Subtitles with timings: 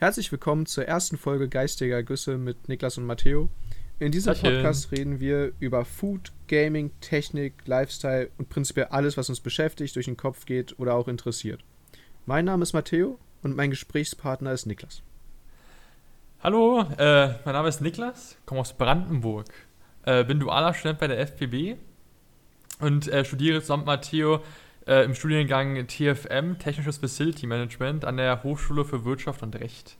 [0.00, 3.48] Herzlich willkommen zur ersten Folge Geistiger Güsse mit Niklas und Matteo.
[4.00, 4.56] In diesem Hallöchen.
[4.56, 10.06] Podcast reden wir über Food, Gaming, Technik, Lifestyle und prinzipiell alles, was uns beschäftigt, durch
[10.06, 11.62] den Kopf geht oder auch interessiert.
[12.26, 15.02] Mein Name ist Matteo und mein Gesprächspartner ist Niklas.
[16.42, 19.46] Hallo, äh, mein Name ist Niklas, komme aus Brandenburg,
[20.06, 21.76] äh, bin dualer Student bei der FPB
[22.80, 24.42] und äh, studiere zusammen mit Matteo
[24.86, 29.96] äh, im Studiengang TFM, Technisches Facility Management, an der Hochschule für Wirtschaft und Recht.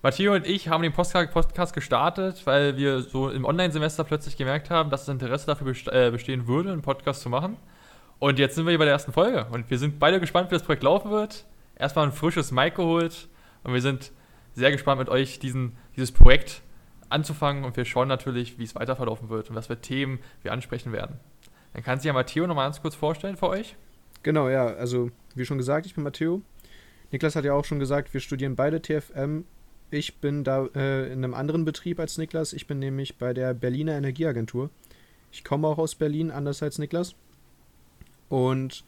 [0.00, 4.90] Matteo und ich haben den Podcast gestartet, weil wir so im Online-Semester plötzlich gemerkt haben,
[4.90, 7.56] dass das Interesse dafür äh, bestehen würde, einen Podcast zu machen.
[8.20, 10.54] Und jetzt sind wir hier bei der ersten Folge und wir sind beide gespannt, wie
[10.54, 11.46] das Projekt laufen wird.
[11.76, 13.28] Erstmal ein frisches Mic geholt
[13.64, 14.12] und wir sind
[14.54, 16.62] sehr gespannt mit euch diesen, dieses Projekt
[17.08, 20.52] anzufangen und wir schauen natürlich, wie es weiter verlaufen wird und was für Themen wir
[20.52, 21.18] ansprechen werden.
[21.72, 23.76] Dann kann sich ja Matteo nochmal ganz kurz vorstellen für euch.
[24.22, 26.42] Genau, ja, also wie schon gesagt, ich bin Matteo.
[27.10, 29.44] Niklas hat ja auch schon gesagt, wir studieren beide TFM.
[29.90, 32.52] Ich bin da äh, in einem anderen Betrieb als Niklas.
[32.52, 34.70] Ich bin nämlich bei der Berliner Energieagentur.
[35.32, 37.14] Ich komme auch aus Berlin, anders als Niklas.
[38.28, 38.84] Und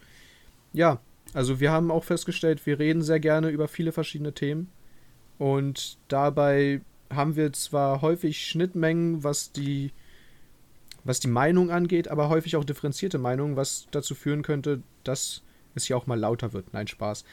[0.72, 1.00] ja,
[1.32, 4.70] also wir haben auch festgestellt, wir reden sehr gerne über viele verschiedene Themen.
[5.38, 9.92] Und dabei haben wir zwar häufig Schnittmengen, was die,
[11.04, 15.42] was die Meinung angeht, aber häufig auch differenzierte Meinungen, was dazu führen könnte, dass
[15.74, 16.72] es hier auch mal lauter wird.
[16.72, 17.24] Nein, Spaß.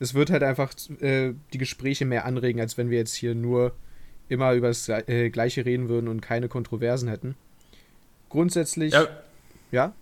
[0.00, 3.72] Es wird halt einfach äh, die Gespräche mehr anregen, als wenn wir jetzt hier nur
[4.28, 7.36] immer über das äh, Gleiche reden würden und keine Kontroversen hätten.
[8.28, 9.06] Grundsätzlich, Ja,
[9.70, 9.92] ja,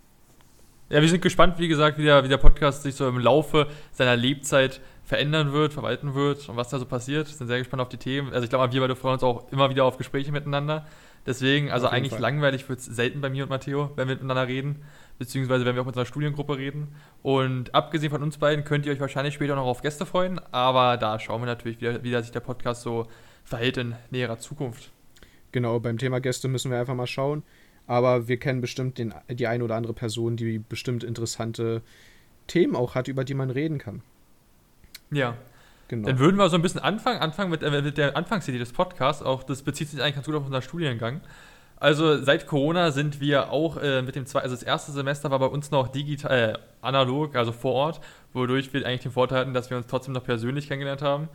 [0.89, 3.67] ja wir sind gespannt, wie gesagt, wie der, wie der Podcast sich so im Laufe
[3.91, 7.27] seiner Lebzeit verändern wird, verwalten wird und was da so passiert.
[7.27, 8.33] Sind sehr gespannt auf die Themen.
[8.33, 10.87] Also ich glaube, wir beide freuen uns auch immer wieder auf Gespräche miteinander.
[11.25, 12.21] Deswegen, also eigentlich Fall.
[12.21, 14.83] langweilig wird es selten bei mir und Matteo, wenn wir miteinander reden.
[15.17, 16.95] Beziehungsweise wenn wir auch mit unserer Studiengruppe reden.
[17.21, 20.39] Und abgesehen von uns beiden könnt ihr euch wahrscheinlich später noch auf Gäste freuen.
[20.51, 23.07] Aber da schauen wir natürlich, wie, wie sich der Podcast so
[23.43, 24.91] verhält in näherer Zukunft.
[25.51, 27.43] genau, beim Thema Gäste müssen wir einfach mal schauen.
[27.87, 31.81] Aber wir kennen bestimmt den, die eine oder andere Person, die bestimmt interessante
[32.47, 34.01] Themen auch hat, über die man reden kann.
[35.11, 35.37] Ja.
[35.93, 36.07] Genau.
[36.07, 39.21] Dann würden wir so ein bisschen anfangen, anfangen mit, äh, mit der Anfangsidee des Podcasts.
[39.21, 41.21] Auch das bezieht sich eigentlich ganz gut auf unseren Studiengang.
[41.77, 45.37] Also seit Corona sind wir auch äh, mit dem zweiten, also das erste Semester war
[45.37, 49.53] bei uns noch digital, äh, analog, also vor Ort, wodurch wir eigentlich den Vorteil hatten,
[49.53, 51.29] dass wir uns trotzdem noch persönlich kennengelernt haben.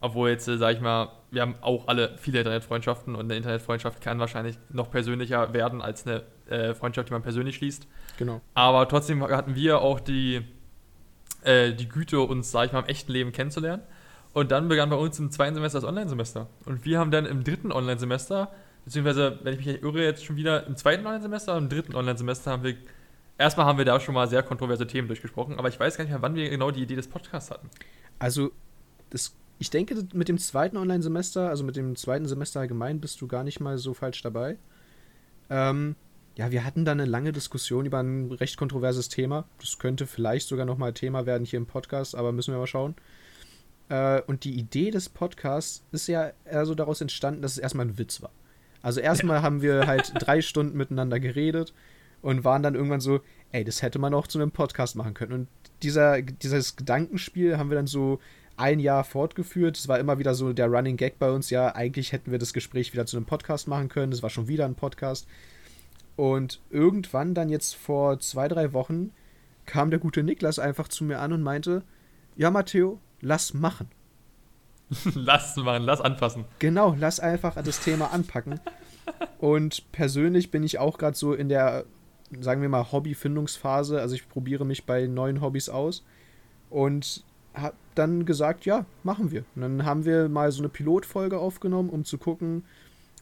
[0.00, 4.00] Obwohl jetzt, äh, sag ich mal, wir haben auch alle viele Internetfreundschaften und eine Internetfreundschaft
[4.00, 7.88] kann wahrscheinlich noch persönlicher werden als eine äh, Freundschaft, die man persönlich schließt.
[8.18, 8.40] genau.
[8.52, 10.42] Aber trotzdem hatten wir auch die,
[11.42, 13.82] äh, die Güte, uns, sag ich mal, im echten Leben kennenzulernen.
[14.34, 16.48] Und dann begann bei uns im zweiten Semester das Online-Semester.
[16.66, 18.50] Und wir haben dann im dritten Online-Semester,
[18.84, 22.50] beziehungsweise, wenn ich mich nicht irre, jetzt schon wieder im zweiten Online-Semester im dritten Online-Semester
[22.50, 22.74] haben wir,
[23.38, 26.10] erstmal haben wir da schon mal sehr kontroverse Themen durchgesprochen, aber ich weiß gar nicht
[26.10, 27.70] mehr, wann wir genau die Idee des Podcasts hatten.
[28.18, 28.50] Also,
[29.10, 33.28] das, ich denke, mit dem zweiten Online-Semester, also mit dem zweiten Semester allgemein, bist du
[33.28, 34.58] gar nicht mal so falsch dabei.
[35.48, 35.94] Ähm,
[36.36, 39.44] ja, wir hatten dann eine lange Diskussion über ein recht kontroverses Thema.
[39.60, 42.96] Das könnte vielleicht sogar nochmal Thema werden hier im Podcast, aber müssen wir mal schauen.
[43.88, 47.86] Äh, und die Idee des Podcasts ist ja eher so daraus entstanden, dass es erstmal
[47.86, 48.30] ein Witz war.
[48.82, 51.72] Also erstmal haben wir halt drei Stunden miteinander geredet
[52.22, 53.20] und waren dann irgendwann so,
[53.52, 55.32] ey, das hätte man auch zu einem Podcast machen können.
[55.32, 55.48] Und
[55.82, 58.18] dieser, dieses Gedankenspiel haben wir dann so
[58.56, 59.76] ein Jahr fortgeführt.
[59.76, 62.52] Es war immer wieder so der Running Gag bei uns, ja, eigentlich hätten wir das
[62.52, 64.12] Gespräch wieder zu einem Podcast machen können.
[64.12, 65.26] Es war schon wieder ein Podcast.
[66.16, 69.10] Und irgendwann dann jetzt vor zwei, drei Wochen
[69.66, 71.82] kam der gute Niklas einfach zu mir an und meinte,
[72.36, 73.88] ja, Matteo, lass machen.
[75.14, 76.44] lass machen, lass anfassen.
[76.58, 78.60] Genau, lass einfach das Thema anpacken.
[79.38, 81.84] Und persönlich bin ich auch gerade so in der,
[82.40, 84.00] sagen wir mal, Hobbyfindungsphase.
[84.00, 86.04] Also ich probiere mich bei neuen Hobbys aus.
[86.70, 87.24] Und
[87.54, 89.44] habe dann gesagt, ja, machen wir.
[89.54, 92.64] Und dann haben wir mal so eine Pilotfolge aufgenommen, um zu gucken,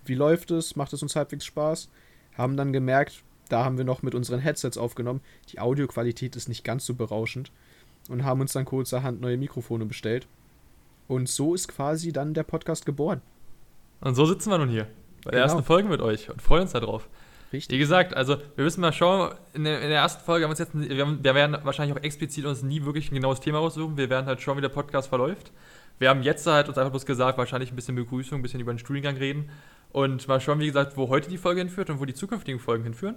[0.04, 1.90] wie läuft es, macht es uns halbwegs Spaß.
[2.36, 5.20] Haben dann gemerkt, da haben wir noch mit unseren Headsets aufgenommen,
[5.50, 7.52] die Audioqualität ist nicht ganz so berauschend.
[8.08, 10.26] Und haben uns dann kurzerhand neue Mikrofone bestellt.
[11.08, 13.20] Und so ist quasi dann der Podcast geboren.
[14.00, 14.84] Und so sitzen wir nun hier.
[15.24, 15.42] Bei der Genau.
[15.52, 17.08] ersten Folge mit euch und freuen uns darauf.
[17.52, 17.78] Wie Richtig.
[17.78, 20.58] gesagt, also wir müssen mal schauen, in der, in der ersten Folge haben wir uns
[20.58, 23.96] jetzt, wir, haben, wir werden wahrscheinlich auch explizit uns nie wirklich ein genaues Thema raussuchen.
[23.96, 25.52] Wir werden halt schauen, wie der Podcast verläuft.
[25.98, 28.72] Wir haben jetzt halt uns einfach bloß gesagt, wahrscheinlich ein bisschen Begrüßung, ein bisschen über
[28.72, 29.50] den Studiengang reden
[29.92, 32.84] und mal schauen, wie gesagt, wo heute die Folge hinführt und wo die zukünftigen Folgen
[32.84, 33.16] hinführen.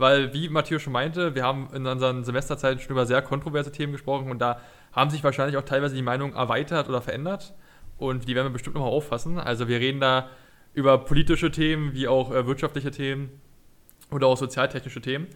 [0.00, 3.92] Weil, wie Matthias schon meinte, wir haben in unseren Semesterzeiten schon über sehr kontroverse Themen
[3.92, 4.58] gesprochen und da
[4.92, 7.52] haben sich wahrscheinlich auch teilweise die Meinungen erweitert oder verändert.
[7.98, 9.38] Und die werden wir bestimmt nochmal auffassen.
[9.38, 10.30] Also wir reden da
[10.72, 13.28] über politische Themen wie auch äh, wirtschaftliche Themen
[14.10, 15.26] oder auch sozialtechnische Themen.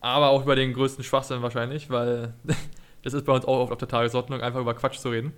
[0.00, 2.34] Aber auch über den größten Schwachsinn wahrscheinlich, weil
[3.04, 5.32] das ist bei uns auch oft auf der Tagesordnung, einfach über Quatsch zu reden.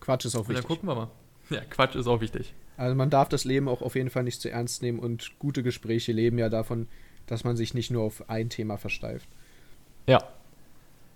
[0.00, 0.68] Quatsch ist auch Und dann wichtig.
[0.68, 1.10] gucken wir mal.
[1.50, 2.54] Ja, Quatsch ist auch wichtig.
[2.78, 5.62] Also man darf das Leben auch auf jeden Fall nicht zu ernst nehmen und gute
[5.62, 6.86] Gespräche leben ja davon,
[7.30, 9.28] dass man sich nicht nur auf ein Thema versteift.
[10.06, 10.22] Ja.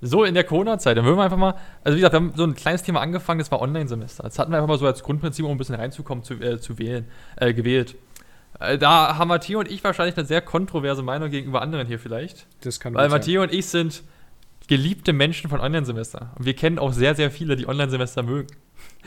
[0.01, 2.45] So in der Corona-Zeit, dann würden wir einfach mal, also wie gesagt, wir haben so
[2.45, 4.23] ein kleines Thema angefangen, das war Online-Semester.
[4.23, 6.79] Das hatten wir einfach mal so als Grundprinzip, um ein bisschen reinzukommen, zu, äh, zu
[6.79, 7.07] wählen,
[7.37, 7.97] äh, gewählt.
[8.61, 12.47] Äh, da haben Matteo und ich wahrscheinlich eine sehr kontroverse Meinung gegenüber anderen hier vielleicht.
[12.61, 13.09] Das kann Weil.
[13.09, 14.03] Matteo und ich sind
[14.69, 16.33] geliebte Menschen von Online-Semester.
[16.37, 18.49] Und wir kennen auch sehr, sehr viele, die Online-Semester mögen.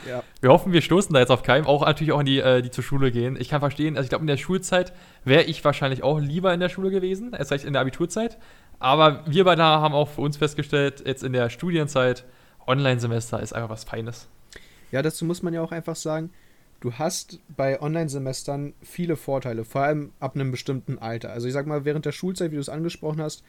[0.06, 0.22] Ja.
[0.40, 2.70] Wir hoffen, wir stoßen da jetzt auf keinen, auch natürlich auch an die, äh, die
[2.70, 3.36] zur Schule gehen.
[3.40, 4.92] Ich kann verstehen, also ich glaube, in der Schulzeit
[5.24, 8.38] wäre ich wahrscheinlich auch lieber in der Schule gewesen, erst recht in der Abiturzeit.
[8.78, 12.24] Aber wir beide haben auch für uns festgestellt, jetzt in der Studienzeit,
[12.66, 14.28] Online-Semester ist einfach was Feines.
[14.92, 16.30] Ja, dazu muss man ja auch einfach sagen,
[16.80, 21.30] du hast bei Online-Semestern viele Vorteile, vor allem ab einem bestimmten Alter.
[21.32, 23.42] Also ich sag mal, während der Schulzeit, wie du es angesprochen hast,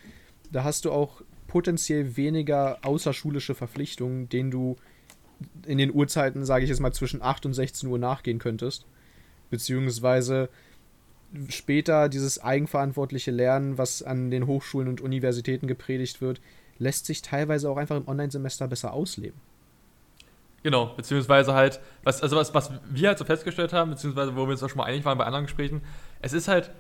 [0.51, 4.78] da hast du auch potenziell weniger außerschulische Verpflichtungen, denen du
[5.65, 8.86] in den Uhrzeiten, sage ich jetzt mal, zwischen 8 und 16 Uhr nachgehen könntest.
[9.50, 10.50] Beziehungsweise
[11.50, 16.41] später dieses eigenverantwortliche Lernen, was an den Hochschulen und Universitäten gepredigt wird,
[16.80, 19.39] lässt sich teilweise auch einfach im Online-Semester besser ausleben.
[20.63, 24.51] Genau, beziehungsweise halt, was, also was, was wir halt so festgestellt haben, beziehungsweise wo wir
[24.51, 25.81] uns auch schon mal einig waren bei anderen Gesprächen,
[26.21, 26.71] es ist halt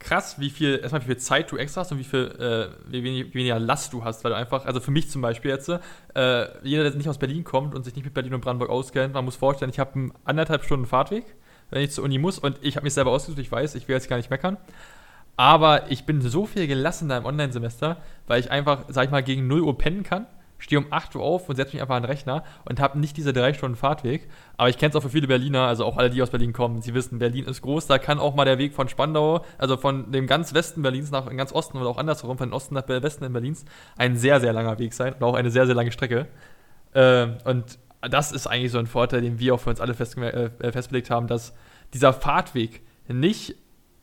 [0.00, 3.04] krass, wie viel, erstmal wie viel Zeit du extra hast und wie viel, äh, wie
[3.04, 5.78] wenig, weniger Last du hast, weil du einfach, also für mich zum Beispiel jetzt, äh,
[6.62, 9.24] jeder, der nicht aus Berlin kommt und sich nicht mit Berlin und Brandenburg auskennt, man
[9.24, 11.24] muss vorstellen, ich habe einen anderthalb Stunden Fahrtweg,
[11.68, 13.94] wenn ich zur Uni muss und ich habe mich selber ausgesucht, ich weiß, ich will
[13.94, 14.56] jetzt gar nicht meckern,
[15.36, 19.46] aber ich bin so viel gelassener im Online-Semester, weil ich einfach, sag ich mal, gegen
[19.46, 20.26] 0 Uhr pennen kann,
[20.60, 23.16] stehe um 8 Uhr auf und setze mich einfach an den Rechner und habe nicht
[23.16, 24.28] diese drei Stunden Fahrtweg.
[24.56, 26.82] Aber ich kenne es auch für viele Berliner, also auch alle, die aus Berlin kommen.
[26.82, 30.12] Sie wissen, Berlin ist groß, da kann auch mal der Weg von Spandau, also von
[30.12, 33.32] dem ganz Westen Berlins nach ganz Osten oder auch andersherum, von Osten nach Westen in
[33.32, 33.64] Berlins,
[33.96, 36.28] ein sehr, sehr langer Weg sein und auch eine sehr, sehr lange Strecke.
[36.94, 40.16] Ähm, und das ist eigentlich so ein Vorteil, den wir auch für uns alle fest,
[40.16, 41.54] äh, festgelegt haben, dass
[41.92, 43.56] dieser Fahrtweg nicht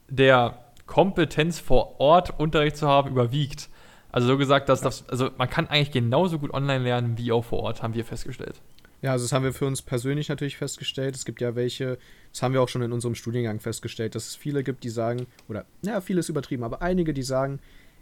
[0.10, 3.70] der Kompetenz vor Ort Unterricht zu haben überwiegt.
[4.18, 7.46] Also so gesagt, dass das, also man kann eigentlich genauso gut online lernen wie auch
[7.46, 8.60] vor Ort, haben wir festgestellt.
[9.04, 11.14] Ja, also das haben wir für uns persönlich natürlich festgestellt.
[11.14, 12.00] Es gibt ja welche,
[12.32, 15.28] das haben wir auch schon in unserem Studiengang festgestellt, dass es viele gibt, die sagen,
[15.48, 17.60] oder ja, vieles übertrieben, aber einige, die sagen,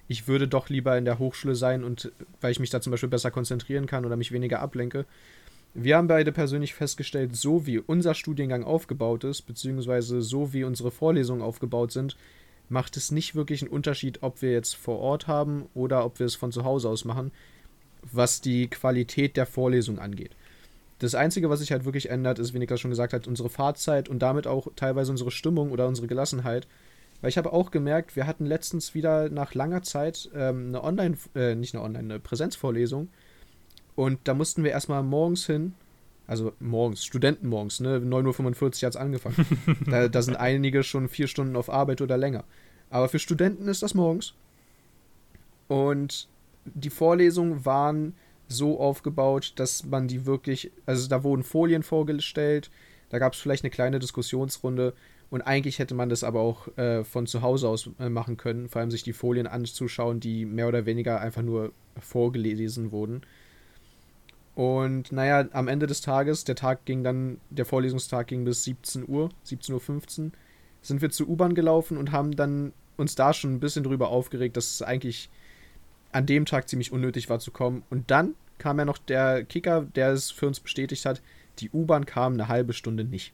[0.08, 3.10] ich würde doch lieber in der Hochschule sein und weil ich mich da zum Beispiel
[3.10, 5.04] besser konzentrieren kann oder mich weniger ablenke.
[5.74, 10.92] Wir haben beide persönlich festgestellt, so wie unser Studiengang aufgebaut ist, beziehungsweise so wie unsere
[10.92, 12.16] Vorlesungen aufgebaut sind,
[12.70, 16.26] macht es nicht wirklich einen Unterschied, ob wir jetzt vor Ort haben oder ob wir
[16.26, 17.32] es von zu Hause aus machen,
[18.02, 20.36] was die Qualität der Vorlesung angeht.
[21.00, 24.08] Das Einzige, was sich halt wirklich ändert, ist, wie Niklas schon gesagt hat, unsere Fahrzeit
[24.08, 26.68] und damit auch teilweise unsere Stimmung oder unsere Gelassenheit.
[27.22, 31.18] Weil ich habe auch gemerkt, wir hatten letztens wieder nach langer Zeit ähm, eine Online,
[31.36, 33.10] äh, nicht eine Online, eine Präsenzvorlesung.
[33.96, 35.74] Und da mussten wir erstmal morgens hin,
[36.28, 37.98] also morgens, Studentenmorgens, ne?
[37.98, 39.46] 9.45 Uhr hat es angefangen.
[39.88, 42.44] da, da sind einige schon vier Stunden auf Arbeit oder länger.
[42.90, 44.34] Aber für Studenten ist das morgens.
[45.68, 46.28] Und
[46.66, 48.14] die Vorlesungen waren
[48.48, 52.70] so aufgebaut, dass man die wirklich, also da wurden Folien vorgestellt,
[53.10, 54.94] da gab es vielleicht eine kleine Diskussionsrunde
[55.30, 58.70] und eigentlich hätte man das aber auch äh, von zu Hause aus äh, machen können,
[58.70, 63.22] vor allem sich die Folien anzuschauen, die mehr oder weniger einfach nur vorgelesen wurden.
[64.56, 69.08] Und naja, am Ende des Tages, der Tag ging dann, der Vorlesungstag ging bis 17
[69.08, 70.32] Uhr, 17.15 Uhr,
[70.82, 74.56] sind wir zur U-Bahn gelaufen und haben dann uns da schon ein bisschen drüber aufgeregt,
[74.56, 75.30] dass es eigentlich
[76.14, 77.84] an dem Tag ziemlich unnötig war zu kommen.
[77.90, 81.22] Und dann kam ja noch der Kicker, der es für uns bestätigt hat,
[81.60, 83.34] die U-Bahn kam eine halbe Stunde nicht.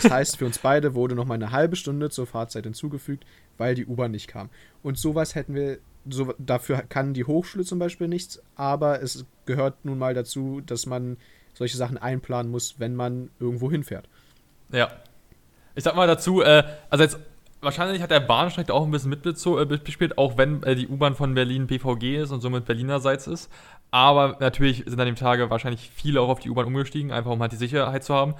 [0.00, 3.24] Das heißt, für uns beide wurde noch mal eine halbe Stunde zur Fahrzeit hinzugefügt,
[3.56, 4.50] weil die U-Bahn nicht kam.
[4.82, 5.78] Und sowas hätten wir,
[6.10, 10.86] so, dafür kann die Hochschule zum Beispiel nichts, aber es gehört nun mal dazu, dass
[10.86, 11.16] man
[11.54, 14.08] solche Sachen einplanen muss, wenn man irgendwo hinfährt.
[14.70, 14.88] Ja.
[15.74, 17.18] Ich sag mal dazu, äh, also jetzt
[17.60, 21.66] wahrscheinlich hat der Bahnstreik auch ein bisschen mitgespielt, auch wenn äh, die U-Bahn von Berlin
[21.66, 23.50] BVG ist und somit Berlinerseits ist.
[23.90, 27.40] Aber natürlich sind an dem Tage wahrscheinlich viele auch auf die U-Bahn umgestiegen, einfach um
[27.40, 28.34] halt die Sicherheit zu haben.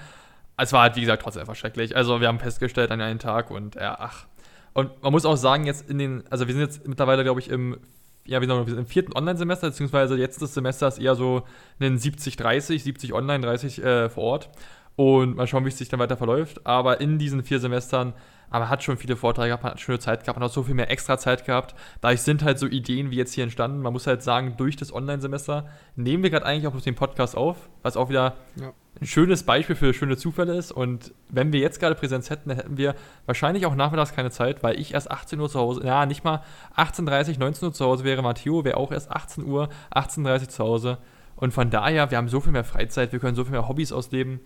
[0.57, 1.97] Es war halt, wie gesagt, trotzdem einfach schrecklich.
[1.97, 4.27] Also wir haben festgestellt an einem Tag und ja, ach.
[4.79, 7.51] Und man muss auch sagen, jetzt in den, also wir sind jetzt mittlerweile, glaube ich,
[7.51, 7.79] im,
[8.25, 11.43] ja, wir sind im vierten Online-Semester, beziehungsweise jetzt das Semester ist eher so
[11.81, 14.51] ein 70-30, 70 online, 30 äh, vor Ort.
[14.95, 16.65] Und mal schauen, wie es sich dann weiter verläuft.
[16.65, 18.15] Aber in diesen vier Semestern
[18.51, 20.91] aber hat schon viele Vorträge gehabt, hat schöne Zeit gehabt, man hat so viel mehr
[20.91, 21.75] extra Zeit gehabt.
[22.01, 23.81] Dadurch sind halt so Ideen wie jetzt hier entstanden.
[23.81, 27.37] Man muss halt sagen, durch das Online-Semester nehmen wir gerade eigentlich auch bloß den Podcast
[27.37, 28.73] auf, was auch wieder ja.
[29.01, 30.73] ein schönes Beispiel für schöne Zufälle ist.
[30.73, 32.95] Und wenn wir jetzt gerade Präsenz hätten, dann hätten wir
[33.27, 36.43] wahrscheinlich auch nachmittags keine Zeit, weil ich erst 18 Uhr zu Hause, ja, nicht mal
[36.77, 38.23] 18.30 19 Uhr zu Hause wäre.
[38.23, 40.99] Matteo wäre auch erst 18 Uhr, 18.30 zu Hause.
[41.37, 43.93] Und von daher, wir haben so viel mehr Freizeit, wir können so viel mehr Hobbys
[43.93, 44.41] ausleben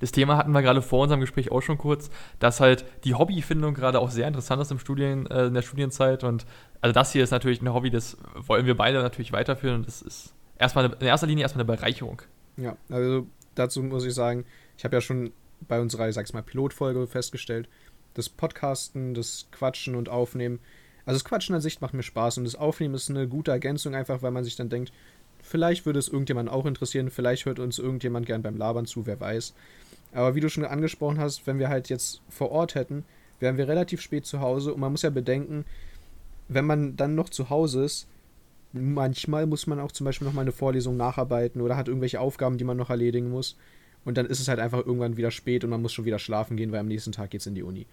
[0.00, 3.74] Das Thema hatten wir gerade vor unserem Gespräch auch schon kurz, dass halt die Hobbyfindung
[3.74, 6.24] gerade auch sehr interessant ist im Studien, äh, in der Studienzeit.
[6.24, 6.46] Und
[6.80, 9.76] also das hier ist natürlich ein Hobby, das wollen wir beide natürlich weiterführen.
[9.76, 12.22] Und das ist erstmal in erster Linie erstmal eine Bereicherung.
[12.56, 14.44] Ja, also dazu muss ich sagen,
[14.76, 15.32] ich habe ja schon
[15.66, 17.68] bei unserer, ich sag's mal, Pilotfolge festgestellt,
[18.14, 20.60] das Podcasten, das Quatschen und Aufnehmen.
[21.04, 23.94] Also das Quatschen an sich macht mir Spaß und das Aufnehmen ist eine gute Ergänzung,
[23.94, 24.92] einfach weil man sich dann denkt,
[25.48, 29.18] vielleicht würde es irgendjemand auch interessieren, vielleicht hört uns irgendjemand gern beim Labern zu, wer
[29.18, 29.54] weiß.
[30.12, 33.04] Aber wie du schon angesprochen hast, wenn wir halt jetzt vor Ort hätten,
[33.40, 35.64] wären wir relativ spät zu Hause und man muss ja bedenken,
[36.48, 38.06] wenn man dann noch zu Hause ist,
[38.72, 42.58] manchmal muss man auch zum Beispiel noch mal eine Vorlesung nacharbeiten oder hat irgendwelche Aufgaben,
[42.58, 43.56] die man noch erledigen muss.
[44.04, 46.56] Und dann ist es halt einfach irgendwann wieder spät und man muss schon wieder schlafen
[46.56, 47.86] gehen, weil am nächsten Tag geht es in die Uni.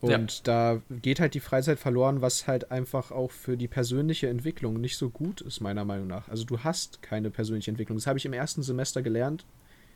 [0.00, 0.42] Und ja.
[0.44, 4.98] da geht halt die Freizeit verloren, was halt einfach auch für die persönliche Entwicklung nicht
[4.98, 6.28] so gut ist, meiner Meinung nach.
[6.28, 7.96] Also du hast keine persönliche Entwicklung.
[7.96, 9.46] Das habe ich im ersten Semester gelernt.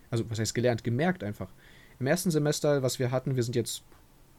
[0.09, 0.83] Also was heißt gelernt?
[0.83, 1.49] Gemerkt einfach.
[1.99, 3.83] Im ersten Semester, was wir hatten, wir sind jetzt,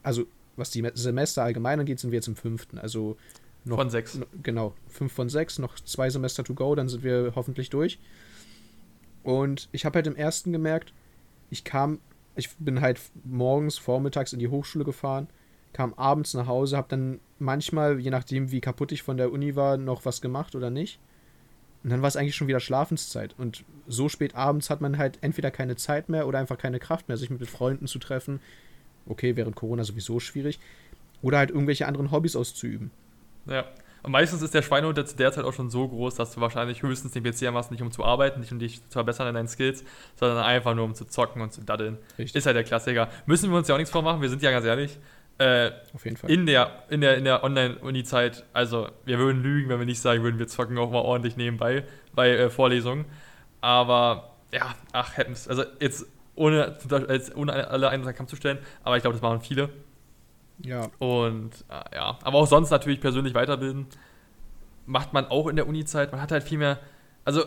[0.03, 0.27] also
[0.57, 2.79] was die Semester allgemein angeht, sind wir jetzt im fünften.
[2.79, 3.17] Also
[3.65, 4.19] noch, von sechs.
[4.43, 8.01] Genau, fünf von sechs, noch zwei Semester to go, dann sind wir hoffentlich durch.
[9.23, 10.93] Und ich habe halt im ersten gemerkt,
[11.51, 12.01] ich kam,
[12.35, 15.29] ich bin halt morgens, vormittags in die Hochschule gefahren,
[15.73, 19.57] kam abends nach Hause, habe dann manchmal, je nachdem wie kaputt ich von der Uni
[19.57, 21.01] war, noch was gemacht oder nicht.
[21.83, 23.35] Und dann war es eigentlich schon wieder Schlafenszeit.
[23.39, 27.09] Und so spät abends hat man halt entweder keine Zeit mehr oder einfach keine Kraft
[27.09, 28.41] mehr, sich mit Freunden zu treffen.
[29.07, 30.61] Okay, während Corona sowieso schwierig.
[31.23, 32.91] Oder halt irgendwelche anderen Hobbys auszuüben.
[33.47, 33.65] Ja.
[34.05, 37.13] Und meistens ist der Schweinehund jetzt derzeit auch schon so groß, dass du wahrscheinlich höchstens
[37.13, 39.85] den PC machst, nicht um zu arbeiten, nicht um dich zu verbessern in deinen Skills,
[40.17, 41.99] sondern einfach nur um zu zocken und zu daddeln.
[42.19, 42.35] Richtig.
[42.35, 43.09] Ist halt der Klassiker.
[43.27, 44.99] Müssen wir uns ja auch nichts vormachen, wir sind ja ganz ehrlich.
[45.43, 46.31] Äh, Auf jeden Fall.
[46.31, 50.23] In der, in der, in der Online-Uni-Zeit, also wir würden lügen, wenn wir nicht sagen
[50.23, 51.85] würden, wir zocken auch mal ordentlich nebenbei
[52.15, 53.07] bei äh, Vorlesungen.
[53.61, 55.49] Aber ja, ach, hätten es.
[55.49, 56.07] Also jetzt
[56.37, 56.77] ohne,
[57.35, 59.71] ohne alle einen Kampf zu stellen, aber ich glaube, das machen viele.
[60.61, 60.89] Ja.
[60.99, 63.87] Und äh, ja, aber auch sonst natürlich persönlich weiterbilden.
[64.87, 66.13] Macht man auch in der Uni-Zeit.
[66.13, 66.79] Man hat halt viel mehr.
[67.25, 67.45] Also,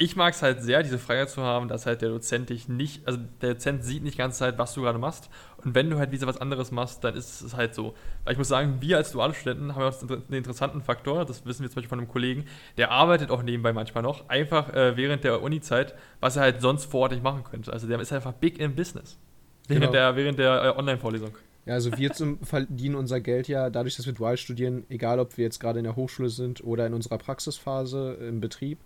[0.00, 3.06] ich mag es halt sehr, diese Freiheit zu haben, dass halt der Dozent dich nicht,
[3.06, 5.28] also der Dozent sieht nicht die ganze Zeit, was du gerade machst.
[5.62, 7.92] Und wenn du halt wieder was anderes machst, dann ist es halt so.
[8.24, 11.44] Weil ich muss sagen, wir als duale Studenten haben ja auch einen interessanten Faktor, das
[11.44, 12.46] wissen wir zum Beispiel von einem Kollegen,
[12.78, 16.86] der arbeitet auch nebenbei manchmal noch, einfach äh, während der Uni-Zeit, was er halt sonst
[16.86, 17.70] vor Ort nicht machen könnte.
[17.70, 19.18] Also der ist einfach big im Business.
[19.68, 19.92] Während genau.
[19.92, 21.36] der, während der äh, Online-Vorlesung.
[21.66, 25.36] Ja, also wir zum, verdienen unser Geld ja dadurch, dass wir dual studieren, egal ob
[25.36, 28.78] wir jetzt gerade in der Hochschule sind oder in unserer Praxisphase im Betrieb.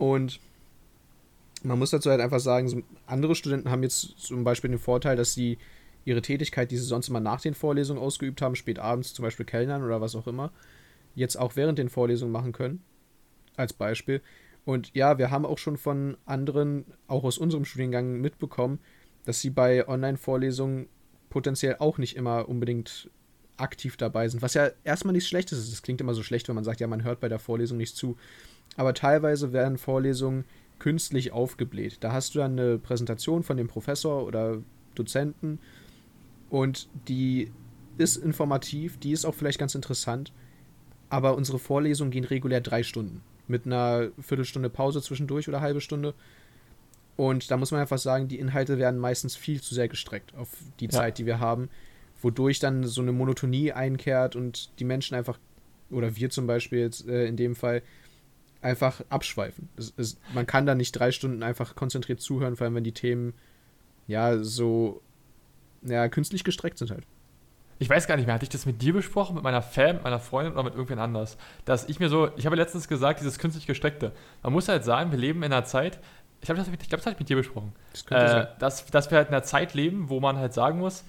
[0.00, 0.40] Und
[1.62, 5.34] man muss dazu halt einfach sagen, andere Studenten haben jetzt zum Beispiel den Vorteil, dass
[5.34, 5.58] sie
[6.06, 9.44] ihre Tätigkeit, die sie sonst immer nach den Vorlesungen ausgeübt haben, spät abends zum Beispiel
[9.44, 10.52] Kellnern oder was auch immer,
[11.14, 12.82] jetzt auch während den Vorlesungen machen können.
[13.56, 14.22] Als Beispiel.
[14.64, 18.78] Und ja, wir haben auch schon von anderen, auch aus unserem Studiengang, mitbekommen,
[19.26, 20.88] dass sie bei Online-Vorlesungen
[21.28, 23.10] potenziell auch nicht immer unbedingt
[23.58, 24.40] aktiv dabei sind.
[24.40, 25.70] Was ja erstmal nichts Schlechtes ist.
[25.70, 27.94] Es klingt immer so schlecht, wenn man sagt, ja, man hört bei der Vorlesung nicht
[27.94, 28.16] zu.
[28.76, 30.44] Aber teilweise werden Vorlesungen
[30.78, 31.98] künstlich aufgebläht.
[32.00, 34.58] Da hast du dann eine Präsentation von dem Professor oder
[34.94, 35.58] Dozenten
[36.48, 37.50] und die
[37.98, 40.32] ist informativ, die ist auch vielleicht ganz interessant,
[41.08, 46.14] aber unsere Vorlesungen gehen regulär drei Stunden mit einer Viertelstunde Pause zwischendurch oder halbe Stunde.
[47.16, 50.48] Und da muss man einfach sagen, die Inhalte werden meistens viel zu sehr gestreckt auf
[50.78, 50.90] die ja.
[50.90, 51.68] Zeit, die wir haben,
[52.22, 55.38] wodurch dann so eine Monotonie einkehrt und die Menschen einfach,
[55.90, 57.82] oder wir zum Beispiel jetzt äh, in dem Fall,
[58.62, 59.68] einfach abschweifen.
[59.76, 62.92] Es, es, man kann da nicht drei Stunden einfach konzentriert zuhören, vor allem wenn die
[62.92, 63.34] Themen
[64.06, 65.02] ja so
[65.82, 67.04] ja, künstlich gestreckt sind halt.
[67.78, 70.04] Ich weiß gar nicht mehr, hatte ich das mit dir besprochen, mit meiner Fan, mit
[70.04, 71.38] meiner Freundin oder mit irgendwen anders?
[71.64, 74.12] Dass ich mir so, ich habe letztens gesagt, dieses künstlich gestreckte.
[74.42, 75.98] Man muss halt sagen, wir leben in einer Zeit,
[76.42, 77.72] ich glaube, das, glaub, das habe ich mit dir besprochen.
[77.92, 81.04] Das äh, dass, dass wir halt in einer Zeit leben, wo man halt sagen muss,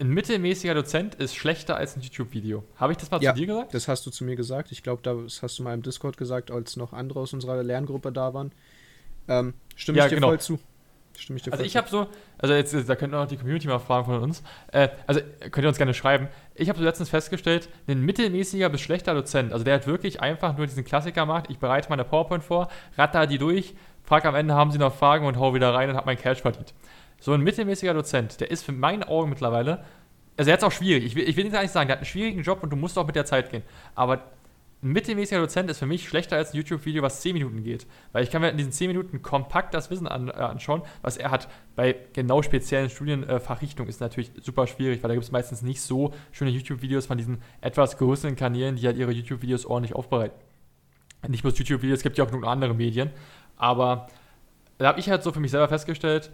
[0.00, 2.64] ein mittelmäßiger Dozent ist schlechter als ein YouTube-Video.
[2.76, 3.74] Habe ich das mal ja, zu dir gesagt?
[3.74, 4.72] Das hast du zu mir gesagt.
[4.72, 8.10] Ich glaube, das hast du mal im Discord gesagt, als noch andere aus unserer Lerngruppe
[8.10, 8.52] da waren.
[9.28, 10.28] Ähm, stimme ja, ich dir genau.
[10.28, 10.58] voll zu.
[11.16, 12.08] Stimme ich dir also ich habe so,
[12.38, 14.42] also jetzt, da könnt ihr noch die Community mal fragen von uns.
[14.72, 16.28] Äh, also könnt ihr uns gerne schreiben.
[16.56, 20.56] Ich habe so letztens festgestellt, ein mittelmäßiger bis schlechter Dozent, also der hat wirklich einfach
[20.56, 24.54] nur diesen Klassiker macht, ich bereite meine PowerPoint vor, ratter die durch, frage am Ende,
[24.54, 26.74] haben sie noch Fragen und hau wieder rein und habe mein Cash verdient.
[27.24, 29.82] So ein mittelmäßiger Dozent, der ist für meinen Augen mittlerweile,
[30.36, 32.04] also er hat es auch schwierig, ich will, ich will nicht sagen, der hat einen
[32.04, 33.62] schwierigen Job und du musst auch mit der Zeit gehen,
[33.94, 34.24] aber
[34.82, 37.86] ein mittelmäßiger Dozent ist für mich schlechter als ein YouTube-Video, was 10 Minuten geht.
[38.12, 41.16] Weil ich kann mir in diesen 10 Minuten kompakt das Wissen an, äh, anschauen, was
[41.16, 41.48] er hat.
[41.74, 45.80] Bei genau speziellen Studienfachrichtungen äh, ist natürlich super schwierig, weil da gibt es meistens nicht
[45.80, 50.38] so schöne YouTube-Videos von diesen etwas größeren Kanälen, die halt ihre YouTube-Videos ordentlich aufbereiten.
[51.26, 53.08] Nicht bloß YouTube-Videos, es gibt ja auch genug andere Medien.
[53.56, 54.08] Aber
[54.76, 56.30] da habe ich halt so für mich selber festgestellt,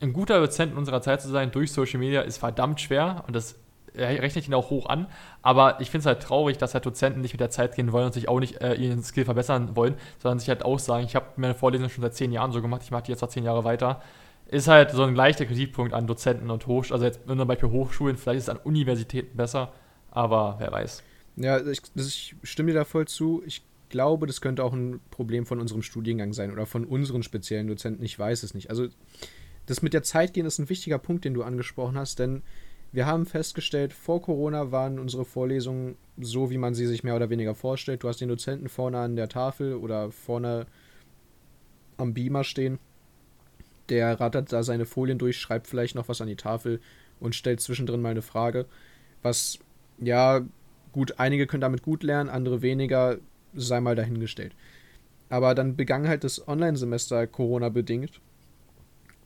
[0.00, 3.36] ein guter Dozent in unserer Zeit zu sein durch Social Media ist verdammt schwer und
[3.36, 3.56] das
[3.94, 5.06] rechne ich ihn auch hoch an.
[5.42, 8.06] Aber ich finde es halt traurig, dass halt Dozenten nicht mit der Zeit gehen wollen
[8.06, 11.16] und sich auch nicht äh, ihren Skill verbessern wollen, sondern sich halt auch sagen, ich
[11.16, 13.44] habe meine Vorlesung schon seit zehn Jahren so gemacht, ich mache die jetzt noch zehn
[13.44, 14.00] Jahre weiter.
[14.46, 17.00] Ist halt so ein leichter Kritikpunkt an Dozenten und Hochschulen.
[17.00, 19.72] Also jetzt zum Beispiel Hochschulen, vielleicht ist es an Universitäten besser,
[20.10, 21.02] aber wer weiß.
[21.36, 23.42] Ja, ich, ich stimme dir da voll zu.
[23.46, 27.68] Ich glaube, das könnte auch ein Problem von unserem Studiengang sein oder von unseren speziellen
[27.68, 28.04] Dozenten.
[28.04, 28.70] Ich weiß es nicht.
[28.70, 28.88] Also,
[29.70, 32.42] das mit der Zeit gehen ist ein wichtiger Punkt, den du angesprochen hast, denn
[32.90, 37.30] wir haben festgestellt, vor Corona waren unsere Vorlesungen so, wie man sie sich mehr oder
[37.30, 38.02] weniger vorstellt.
[38.02, 40.66] Du hast den Dozenten vorne an der Tafel oder vorne
[41.98, 42.80] am Beamer stehen.
[43.90, 46.80] Der rattert da seine Folien durch, schreibt vielleicht noch was an die Tafel
[47.20, 48.66] und stellt zwischendrin mal eine Frage.
[49.22, 49.60] Was,
[49.98, 50.40] ja,
[50.90, 53.18] gut, einige können damit gut lernen, andere weniger,
[53.54, 54.56] sei mal dahingestellt.
[55.28, 58.20] Aber dann begann halt das Online-Semester Corona-bedingt.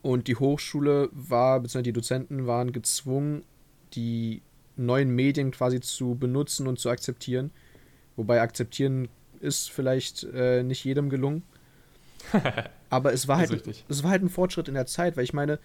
[0.05, 3.43] Und die Hochschule war, beziehungsweise die Dozenten waren gezwungen,
[3.95, 4.43] die
[4.77, 7.51] neuen Medien quasi zu benutzen und zu akzeptieren.
[8.15, 9.09] Wobei akzeptieren
[9.41, 11.43] ist vielleicht äh, nicht jedem gelungen.
[12.91, 15.59] Aber es war, halt, es war halt ein Fortschritt in der Zeit, weil ich meine,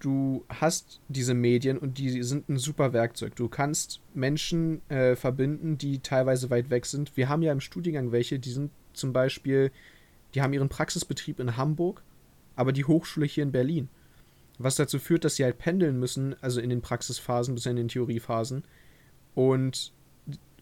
[0.00, 3.36] du hast diese Medien und die sind ein super Werkzeug.
[3.36, 7.16] Du kannst Menschen äh, verbinden, die teilweise weit weg sind.
[7.16, 9.70] Wir haben ja im Studiengang welche, die sind zum Beispiel,
[10.34, 12.02] die haben ihren Praxisbetrieb in Hamburg,
[12.58, 13.88] aber die Hochschule hier in Berlin.
[14.58, 17.86] Was dazu führt, dass sie halt pendeln müssen, also in den Praxisphasen bis in den
[17.86, 18.64] Theoriephasen.
[19.36, 19.92] Und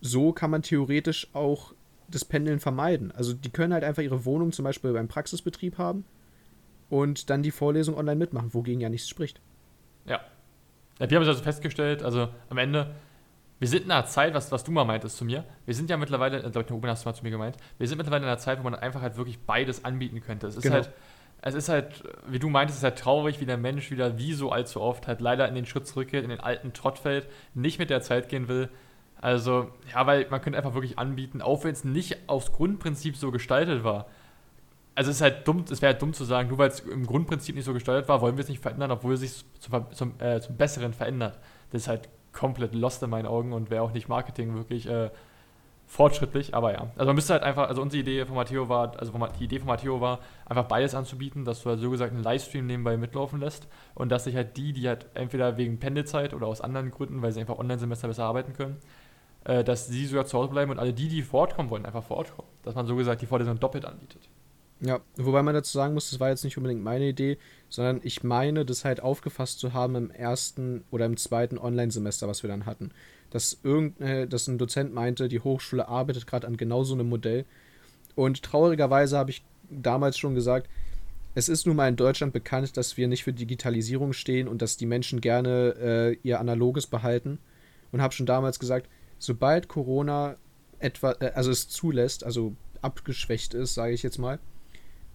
[0.03, 1.73] so kann man theoretisch auch
[2.09, 3.13] das Pendeln vermeiden.
[3.13, 6.05] Also die können halt einfach ihre Wohnung zum Beispiel beim Praxisbetrieb haben
[6.91, 9.41] und dann die Vorlesung online mitmachen, wogegen ja nichts spricht.
[10.05, 10.21] Ja.
[10.99, 12.95] ja wir haben es also festgestellt, also am Ende,
[13.59, 15.97] wir sind in einer Zeit, was, was du mal meintest zu mir, wir sind ja
[15.97, 18.29] mittlerweile, äh, glaube ich, Ruben hast du mal zu mir gemeint, wir sind mittlerweile in
[18.29, 20.47] einer Zeit, wo man einfach halt wirklich beides anbieten könnte.
[20.47, 20.75] Es ist genau.
[20.75, 20.93] halt,
[21.43, 24.33] es ist halt, wie du meintest, es ist halt traurig, wie der Mensch wieder, wie
[24.33, 27.79] so allzu oft, halt leider in den Schritt zurückgeht, in den alten Trott fällt, nicht
[27.79, 28.69] mit der Zeit gehen will.
[29.21, 33.31] Also, ja, weil man könnte einfach wirklich anbieten, auch wenn es nicht aufs Grundprinzip so
[33.31, 34.07] gestaltet war,
[34.97, 37.07] also es ist halt dumm, es wäre halt dumm zu sagen, nur weil es im
[37.07, 40.15] Grundprinzip nicht so gesteuert war, wollen wir es nicht verändern, obwohl es sich zum, zum,
[40.21, 41.39] äh, zum Besseren verändert.
[41.71, 45.11] Das ist halt komplett lost in meinen Augen und wäre auch nicht Marketing wirklich äh,
[45.87, 46.91] fortschrittlich, aber ja.
[46.97, 49.69] Also man müsste halt einfach, also unsere Idee von Matteo war, also die Idee von
[49.69, 53.69] Matteo war, einfach beides anzubieten, dass du halt so gesagt einen Livestream nebenbei mitlaufen lässt
[53.95, 57.33] und dass sich halt die, die halt entweder wegen Pendelzeit oder aus anderen Gründen, weil
[57.33, 58.77] sie einfach Online-Semester besser arbeiten können,
[59.45, 61.87] äh, dass sie sogar zu Hause bleiben und alle die, die vor Ort kommen wollen,
[61.87, 62.49] einfach vor Ort kommen.
[62.65, 64.29] Dass man so gesagt die Vorlesung doppelt anbietet.
[64.81, 67.39] Ja, wobei man dazu sagen muss, das war jetzt nicht unbedingt meine Idee,
[67.71, 72.43] sondern ich meine, das halt aufgefasst zu haben im ersten oder im zweiten Online-Semester, was
[72.43, 72.91] wir dann hatten.
[73.31, 77.09] Dass, irgend, äh, dass ein Dozent meinte, die Hochschule arbeitet gerade an genau so einem
[77.09, 77.45] Modell.
[78.15, 80.69] Und traurigerweise habe ich damals schon gesagt,
[81.35, 84.79] es ist nun mal in Deutschland bekannt, dass wir nicht für Digitalisierung stehen und dass
[84.79, 87.39] die Menschen gerne äh, ihr Analoges behalten.
[87.93, 90.37] Und habe schon damals gesagt, sobald Corona
[90.79, 94.39] etwa, äh, also es zulässt, also abgeschwächt ist, sage ich jetzt mal,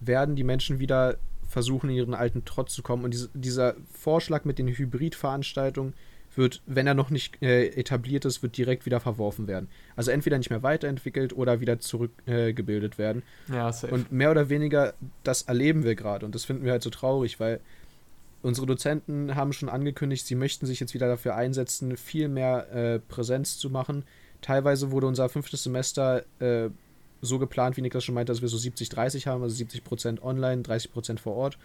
[0.00, 1.16] werden die Menschen wieder
[1.48, 3.04] versuchen, in ihren alten Trott zu kommen.
[3.04, 5.94] Und diese, dieser Vorschlag mit den Hybridveranstaltungen
[6.36, 9.68] wird, wenn er noch nicht äh, etabliert ist, wird direkt wieder verworfen werden.
[9.96, 13.22] Also entweder nicht mehr weiterentwickelt oder wieder zurückgebildet äh, werden.
[13.48, 13.92] Ja, safe.
[13.92, 16.24] Und mehr oder weniger das erleben wir gerade.
[16.24, 17.60] Und das finden wir halt so traurig, weil
[18.42, 22.98] unsere Dozenten haben schon angekündigt, sie möchten sich jetzt wieder dafür einsetzen, viel mehr äh,
[22.98, 24.04] Präsenz zu machen.
[24.40, 26.70] Teilweise wurde unser fünftes Semester äh,
[27.20, 31.18] so geplant, wie Niklas schon meinte, dass wir so 70-30 haben, also 70% online, 30%
[31.20, 31.58] vor Ort.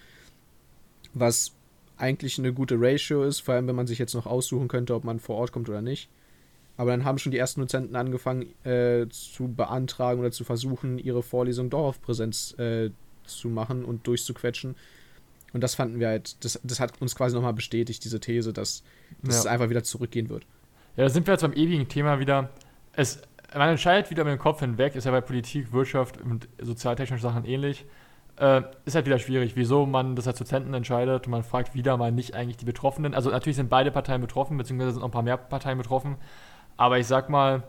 [1.14, 1.57] Was
[1.98, 5.04] eigentlich eine gute Ratio ist, vor allem wenn man sich jetzt noch aussuchen könnte, ob
[5.04, 6.10] man vor Ort kommt oder nicht.
[6.78, 11.24] Aber dann haben schon die ersten Dozenten angefangen äh, zu beantragen oder zu versuchen, ihre
[11.24, 12.92] Vorlesung doch auf Präsenz äh,
[13.26, 14.76] zu machen und durchzuquetschen.
[15.54, 18.84] Und das fanden wir halt, das, das hat uns quasi nochmal bestätigt, diese These, dass,
[19.24, 19.42] dass ja.
[19.42, 20.46] es einfach wieder zurückgehen wird.
[20.98, 22.52] Ja, da sind wir jetzt beim ewigen Thema wieder.
[22.94, 23.22] Es,
[23.56, 27.46] man entscheidet wieder mit dem Kopf hinweg, ist ja bei Politik, Wirtschaft und sozialtechnischen Sachen
[27.46, 27.86] ähnlich.
[28.38, 31.97] Äh, ist halt wieder schwierig, wieso man das als Dozenten entscheidet und man fragt wieder
[31.97, 33.15] mal nicht eigentlich die Betroffenen.
[33.15, 36.17] Also natürlich sind beide Parteien betroffen, beziehungsweise sind noch ein paar mehr Parteien betroffen.
[36.78, 37.63] Aber ich sag mal,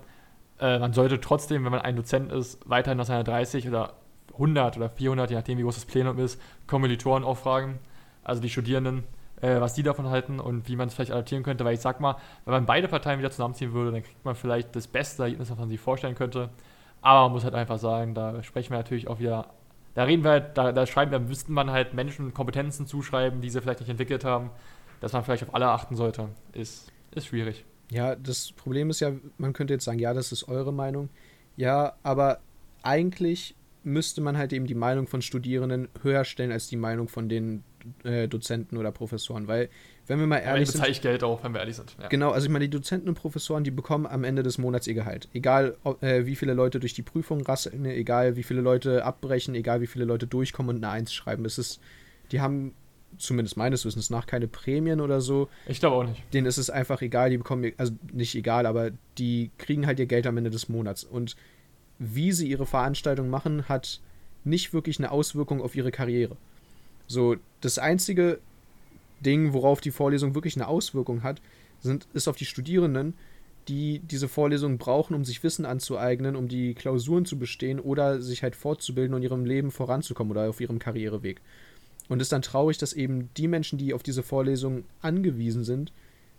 [0.61, 3.95] äh, man sollte trotzdem, wenn man ein Dozent ist, weiterhin nach seiner 30 oder
[4.35, 7.79] 100 oder 400, je nachdem wie groß das Plenum ist, Kommilitoren auch fragen,
[8.23, 9.05] also die Studierenden,
[9.41, 11.65] äh, was die davon halten und wie man es vielleicht adaptieren könnte.
[11.65, 14.77] Weil ich sag mal, wenn man beide Parteien wieder zusammenziehen würde, dann kriegt man vielleicht
[14.77, 16.51] das beste Ergebnis, was man sich vorstellen könnte.
[17.01, 19.47] Aber man muss halt einfach sagen, da sprechen wir natürlich auch wieder,
[19.99, 23.51] da reden wir halt, da, da schreiben wir, müssten man halt Menschen Kompetenzen zuschreiben, die
[23.51, 24.51] sie vielleicht nicht entwickelt haben,
[25.01, 26.29] dass man vielleicht auf alle achten sollte.
[26.53, 27.65] Ist, ist schwierig.
[27.91, 31.09] Ja, das Problem ist ja, man könnte jetzt sagen, ja, das ist eure Meinung.
[31.57, 32.39] Ja, aber
[32.81, 37.29] eigentlich müsste man halt eben die Meinung von Studierenden höher stellen als die Meinung von
[37.29, 37.65] den
[38.05, 39.69] äh, Dozenten oder Professoren, weil,
[40.09, 40.87] wenn wir mal ehrlich sind.
[40.89, 41.95] ich Geld auch, wenn wir ehrlich sind.
[42.01, 42.09] Ja.
[42.09, 44.95] Genau, also ich meine, die Dozenten und Professoren, die bekommen am Ende des Monats ihr
[44.95, 45.29] Gehalt.
[45.35, 49.81] Egal, äh, wie viele Leute durch die Prüfung rasseln, egal, wie viele Leute abbrechen, egal,
[49.81, 51.45] wie viele Leute durchkommen und eine Eins schreiben.
[51.45, 51.81] Es ist,
[52.33, 52.75] die haben
[53.19, 55.49] zumindest meines Wissens nach, keine Prämien oder so.
[55.67, 56.23] Ich glaube auch nicht.
[56.33, 60.07] Denen ist es einfach egal, die bekommen, also nicht egal, aber die kriegen halt ihr
[60.07, 61.05] Geld am Ende des Monats.
[61.05, 61.37] Und
[61.99, 64.01] wie sie ihre Veranstaltung machen, hat
[64.45, 66.37] nicht wirklich eine Auswirkung auf ihre Karriere.
[67.07, 68.39] So, das einzige
[69.21, 71.41] Ding, worauf die Vorlesung wirklich eine Auswirkung hat,
[71.81, 73.15] sind, ist auf die Studierenden,
[73.69, 78.43] die diese Vorlesung brauchen, um sich Wissen anzueignen, um die Klausuren zu bestehen oder sich
[78.43, 81.41] halt fortzubilden und ihrem Leben voranzukommen oder auf ihrem Karriereweg.
[82.09, 85.93] Und es ist dann traurig, dass eben die Menschen, die auf diese Vorlesung angewiesen sind,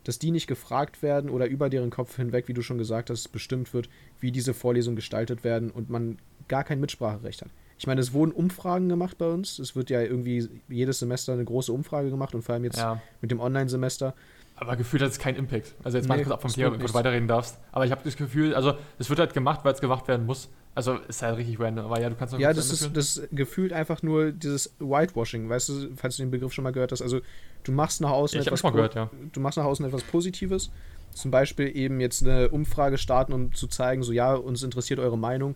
[0.04, 3.28] dass die nicht gefragt werden oder über deren Kopf hinweg, wie du schon gesagt hast,
[3.32, 3.90] bestimmt wird,
[4.20, 7.52] wie diese Vorlesungen gestaltet werden und man gar kein Mitspracherecht hat.
[7.80, 9.58] Ich meine, es wurden Umfragen gemacht bei uns.
[9.58, 13.02] Es wird ja irgendwie jedes Semester eine große Umfrage gemacht und vor allem jetzt ja.
[13.22, 14.14] mit dem Online-Semester.
[14.58, 15.74] Aber gefühlt hat es keinen Impact.
[15.84, 17.58] Also jetzt nee, mal kurz ab vom Thema, bevor du weiterreden darfst.
[17.72, 20.50] Aber ich habe das Gefühl, also es wird halt gemacht, weil es gemacht werden muss.
[20.76, 21.86] Also ist halt richtig random.
[21.86, 25.70] Aber ja, du kannst noch Ja, das ist, das gefühlt einfach nur dieses Whitewashing, weißt
[25.70, 27.02] du, falls du den Begriff schon mal gehört hast.
[27.02, 27.22] Also
[27.64, 29.10] du machst nach außen ja, etwas mal gehört, ja.
[29.32, 30.70] du machst nach außen etwas Positives.
[31.12, 35.18] Zum Beispiel eben jetzt eine Umfrage starten, um zu zeigen, so ja, uns interessiert eure
[35.18, 35.56] Meinung.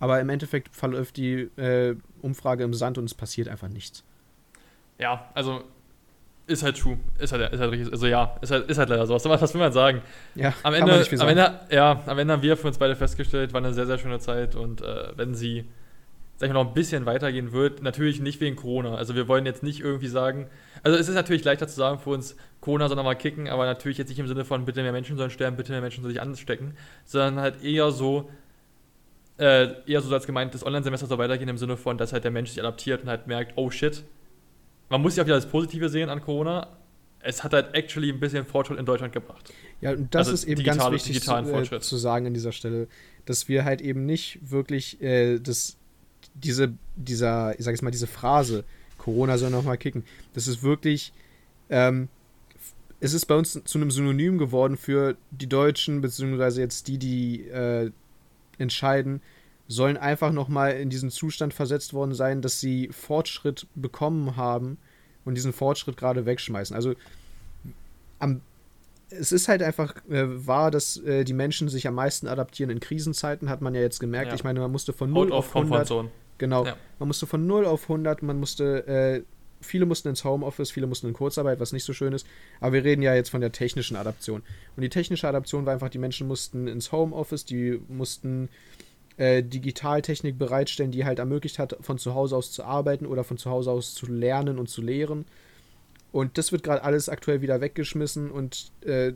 [0.00, 4.02] Aber im Endeffekt verläuft die äh, Umfrage im Sand und es passiert einfach nichts.
[4.98, 5.62] Ja, also
[6.46, 6.98] ist halt true.
[7.18, 7.92] Ist halt, ist halt richtig.
[7.92, 9.14] Also ja, ist halt, ist halt leider so.
[9.14, 10.02] Was, was will man sagen?
[10.34, 13.60] Ja, am Ende, am Ende, ja, am Ende haben wir für uns beide festgestellt, war
[13.60, 15.66] eine sehr, sehr schöne Zeit und äh, wenn sie,
[16.36, 18.96] sag ich mal, noch ein bisschen weitergehen wird, natürlich nicht wegen Corona.
[18.96, 20.48] Also wir wollen jetzt nicht irgendwie sagen,
[20.82, 23.98] also es ist natürlich leichter zu sagen für uns, Corona soll nochmal kicken, aber natürlich
[23.98, 26.22] jetzt nicht im Sinne von, bitte mehr Menschen sollen sterben, bitte mehr Menschen sollen sich
[26.22, 28.28] anstecken, sondern halt eher so,
[29.40, 32.30] äh, eher so als gemeint, das Online-Semester soll weitergehen im Sinne von, dass halt der
[32.30, 34.04] Mensch sich adaptiert und halt merkt, oh shit,
[34.90, 36.76] man muss ja auch wieder das Positive sehen an Corona.
[37.20, 39.52] Es hat halt actually ein bisschen Fortschritt in Deutschland gebracht.
[39.80, 42.88] Ja, und das also ist eben ganz wichtig zu, äh, zu, sagen an dieser Stelle,
[43.24, 45.76] dass wir halt eben nicht wirklich äh, das,
[46.34, 48.64] diese, dieser, ich sag jetzt mal, diese Phrase,
[48.98, 51.12] Corona soll nochmal kicken, das ist wirklich,
[51.70, 52.08] ähm,
[53.00, 57.48] es ist bei uns zu einem Synonym geworden für die Deutschen, beziehungsweise jetzt die, die
[57.48, 57.90] äh,
[58.60, 59.22] entscheiden,
[59.68, 64.78] sollen einfach nochmal in diesen Zustand versetzt worden sein, dass sie Fortschritt bekommen haben
[65.24, 66.74] und diesen Fortschritt gerade wegschmeißen.
[66.74, 66.94] Also
[68.18, 68.40] am,
[69.10, 72.80] es ist halt einfach äh, wahr, dass äh, die Menschen sich am meisten adaptieren in
[72.80, 74.28] Krisenzeiten, hat man ja jetzt gemerkt.
[74.28, 74.34] Ja.
[74.34, 76.10] Ich meine, man musste von 0 auf 100.
[76.38, 76.64] Genau.
[76.64, 76.76] Ja.
[76.98, 79.22] Man musste von 0 auf 100, man musste äh,
[79.60, 82.26] viele mussten ins Homeoffice, viele mussten in Kurzarbeit, was nicht so schön ist.
[82.60, 84.42] Aber wir reden ja jetzt von der technischen Adaption.
[84.76, 88.48] Und die technische Adaption war einfach, die Menschen mussten ins Homeoffice, die mussten
[89.16, 93.38] äh, Digitaltechnik bereitstellen, die halt ermöglicht hat, von zu Hause aus zu arbeiten oder von
[93.38, 95.26] zu Hause aus zu lernen und zu lehren.
[96.12, 99.12] Und das wird gerade alles aktuell wieder weggeschmissen und äh,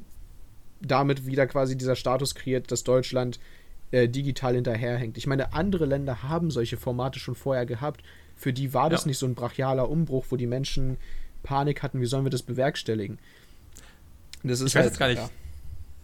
[0.80, 3.40] damit wieder quasi dieser Status kreiert, dass Deutschland
[3.90, 5.16] äh, digital hinterherhängt.
[5.16, 8.02] Ich meine, andere Länder haben solche Formate schon vorher gehabt.
[8.36, 9.08] Für die war das ja.
[9.08, 10.96] nicht so ein brachialer Umbruch, wo die Menschen
[11.42, 13.18] Panik hatten, wie sollen wir das bewerkstelligen.
[14.42, 15.22] Das ist ich weiß halt, jetzt gar nicht.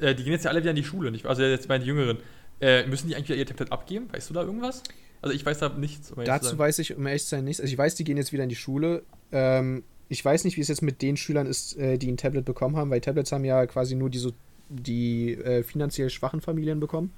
[0.01, 0.09] Ja.
[0.09, 1.27] Äh, die gehen jetzt ja alle wieder in die Schule, nicht?
[1.27, 2.19] also jetzt meine Jüngeren.
[2.61, 4.09] Äh, müssen die eigentlich wieder ihr Tablet abgeben?
[4.13, 4.83] Weißt du da irgendwas?
[5.23, 6.13] Also ich weiß da nichts.
[6.13, 7.61] Um Dazu weiß ich, um ehrlich zu sein, nichts.
[7.61, 9.03] Also ich weiß, die gehen jetzt wieder in die Schule.
[9.33, 12.45] Ähm, ich weiß nicht, wie es jetzt mit den Schülern ist, äh, die ein Tablet
[12.45, 14.33] bekommen haben, weil Tablets haben ja quasi nur die, so,
[14.69, 17.13] die äh, finanziell schwachen Familien bekommen.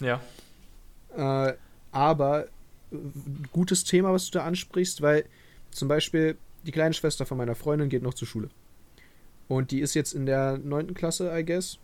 [0.00, 0.20] Ja.
[1.16, 1.54] Äh,
[1.92, 2.46] aber
[3.52, 5.24] gutes Thema, was du da ansprichst, weil
[5.70, 8.48] zum Beispiel die kleine Schwester von meiner Freundin geht noch zur Schule.
[9.48, 10.94] Und die ist jetzt in der 9.
[10.94, 11.78] Klasse, I guess.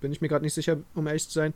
[0.00, 1.54] Bin ich mir gerade nicht sicher, um ehrlich zu sein.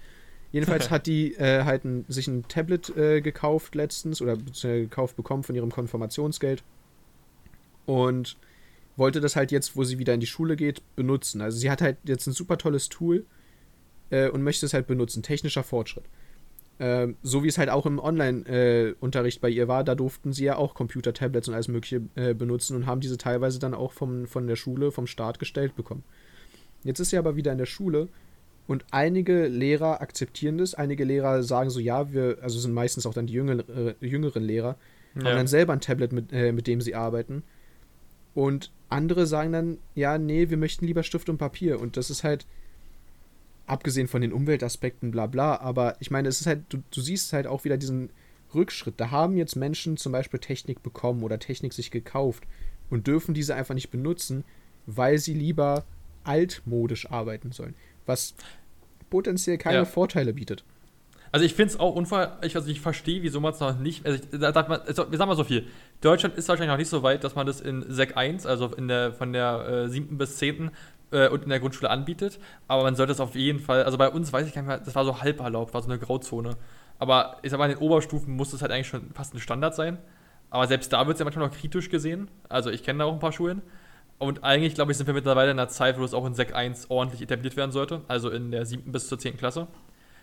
[0.53, 5.43] Jedenfalls hat die äh, halt ein, sich ein Tablet äh, gekauft letztens oder gekauft bekommen
[5.43, 6.63] von ihrem Konfirmationsgeld
[7.85, 8.37] und
[8.97, 11.41] wollte das halt jetzt, wo sie wieder in die Schule geht, benutzen.
[11.41, 13.27] Also sie hat halt jetzt ein super tolles Tool
[14.11, 15.23] äh, und möchte es halt benutzen.
[15.23, 16.05] Technischer Fortschritt.
[16.79, 20.45] Ähm, so wie es halt auch im Online-Unterricht äh, bei ihr war, da durften sie
[20.45, 23.93] ja auch Computer, Tablets und alles Mögliche äh, benutzen und haben diese teilweise dann auch
[23.93, 26.05] vom, von der Schule, vom Staat gestellt bekommen.
[26.85, 28.09] Jetzt ist sie aber wieder in der Schule
[28.67, 33.15] und einige Lehrer akzeptieren das, einige Lehrer sagen so, ja, wir, also sind meistens auch
[33.15, 34.77] dann die jüngeren, äh, jüngeren Lehrer,
[35.15, 35.25] ja.
[35.25, 37.43] haben dann selber ein Tablet, mit, äh, mit dem sie arbeiten.
[38.35, 41.81] Und andere sagen dann, ja, nee, wir möchten lieber Stift und Papier.
[41.81, 42.47] Und das ist halt,
[43.67, 47.33] abgesehen von den Umweltaspekten, bla bla, aber ich meine, es ist halt, du, du siehst
[47.33, 48.11] halt auch wieder diesen
[48.55, 48.95] Rückschritt.
[48.99, 52.45] Da haben jetzt Menschen zum Beispiel Technik bekommen oder Technik sich gekauft
[52.91, 54.45] und dürfen diese einfach nicht benutzen,
[54.87, 55.85] weil sie lieber
[56.25, 57.75] altmodisch arbeiten sollen
[58.07, 58.35] was
[59.11, 59.85] potenziell keine ja.
[59.85, 60.65] Vorteile bietet.
[61.33, 64.07] Also ich finde es auch unfall, ich, also ich verstehe, wieso man es noch nicht,
[64.07, 65.67] also, ich, man, also wir sagen mal so viel,
[66.01, 68.89] Deutschland ist wahrscheinlich noch nicht so weit, dass man das in Sek 1, also in
[68.89, 70.17] der, von der äh, 7.
[70.17, 70.71] bis 10.
[71.13, 72.39] Äh, und in der Grundschule anbietet.
[72.69, 74.79] Aber man sollte es auf jeden Fall, also bei uns weiß ich gar nicht mehr,
[74.79, 76.57] das war so halb erlaubt, war so eine Grauzone.
[76.99, 79.75] Aber ich sag mal, in den Oberstufen muss es halt eigentlich schon fast ein Standard
[79.75, 79.99] sein.
[80.51, 82.29] Aber selbst da wird es ja manchmal noch kritisch gesehen.
[82.49, 83.63] Also ich kenne da auch ein paar Schulen.
[84.19, 86.55] Und eigentlich, glaube ich, sind wir mittlerweile in einer Zeit, wo es auch in Sek
[86.55, 88.03] 1 ordentlich etabliert werden sollte.
[88.09, 88.91] Also in der 7.
[88.91, 89.37] bis zur 10.
[89.37, 89.69] Klasse.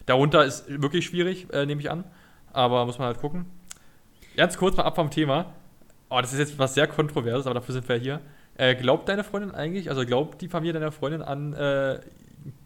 [0.06, 2.04] Darunter ist wirklich schwierig, äh, nehme ich an.
[2.52, 3.46] Aber muss man halt gucken.
[4.36, 5.54] Ganz kurz mal ab vom Thema.
[6.10, 8.22] Oh, das ist jetzt was sehr Kontroverses, aber dafür sind wir hier.
[8.56, 12.00] Äh, glaubt deine Freundin eigentlich, also glaubt die Familie deiner Freundin an äh,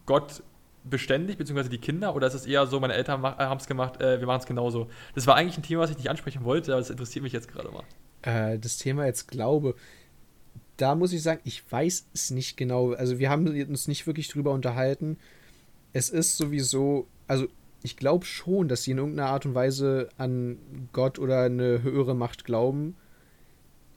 [0.06, 0.44] Gott
[0.90, 2.16] beständig, beziehungsweise die Kinder?
[2.16, 4.46] Oder ist es eher so, meine Eltern äh, haben es gemacht, äh, wir machen es
[4.46, 4.88] genauso?
[5.16, 7.48] Das war eigentlich ein Thema, was ich nicht ansprechen wollte, aber das interessiert mich jetzt
[7.48, 7.84] gerade mal.
[8.22, 9.76] Äh, das Thema jetzt Glaube.
[10.78, 12.94] Da muss ich sagen, ich weiß es nicht genau.
[12.94, 15.18] Also wir haben uns nicht wirklich drüber unterhalten.
[15.94, 17.48] Es ist sowieso, also
[17.82, 20.58] ich glaube schon, dass sie in irgendeiner Art und Weise an
[20.94, 22.96] Gott oder eine höhere Macht glauben.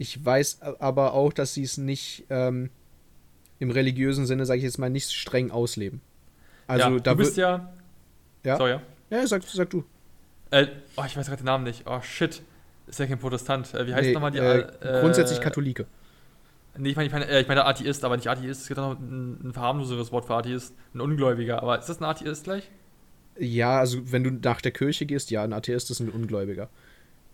[0.00, 2.70] Ich weiß aber auch, dass sie es nicht ähm,
[3.58, 6.00] im religiösen Sinne, sage ich jetzt mal, nicht streng ausleben.
[6.66, 7.70] Also ja, da du bist ja.
[8.42, 8.56] Ja.
[8.56, 8.80] So, ja.
[9.10, 9.84] Ja, sag, sag du.
[10.50, 11.82] Äh, oh, ich weiß gerade den Namen nicht.
[11.84, 12.40] Oh shit.
[12.86, 13.74] Ist ja kein Protestant.
[13.74, 14.38] Äh, wie heißt nee, nochmal die?
[14.38, 15.84] Äh, äh, grundsätzlich Katholike.
[16.78, 18.62] Nee, ich meine, ich meine, äh, ich meine Atheist, aber nicht Atheist.
[18.62, 20.74] Es gibt noch ein, ein verharmloseres Wort für Atheist.
[20.94, 21.62] Ein Ungläubiger.
[21.62, 22.70] Aber ist das ein Atheist gleich?
[23.38, 26.70] Ja, also wenn du nach der Kirche gehst, ja, ein Atheist ist ein Ungläubiger.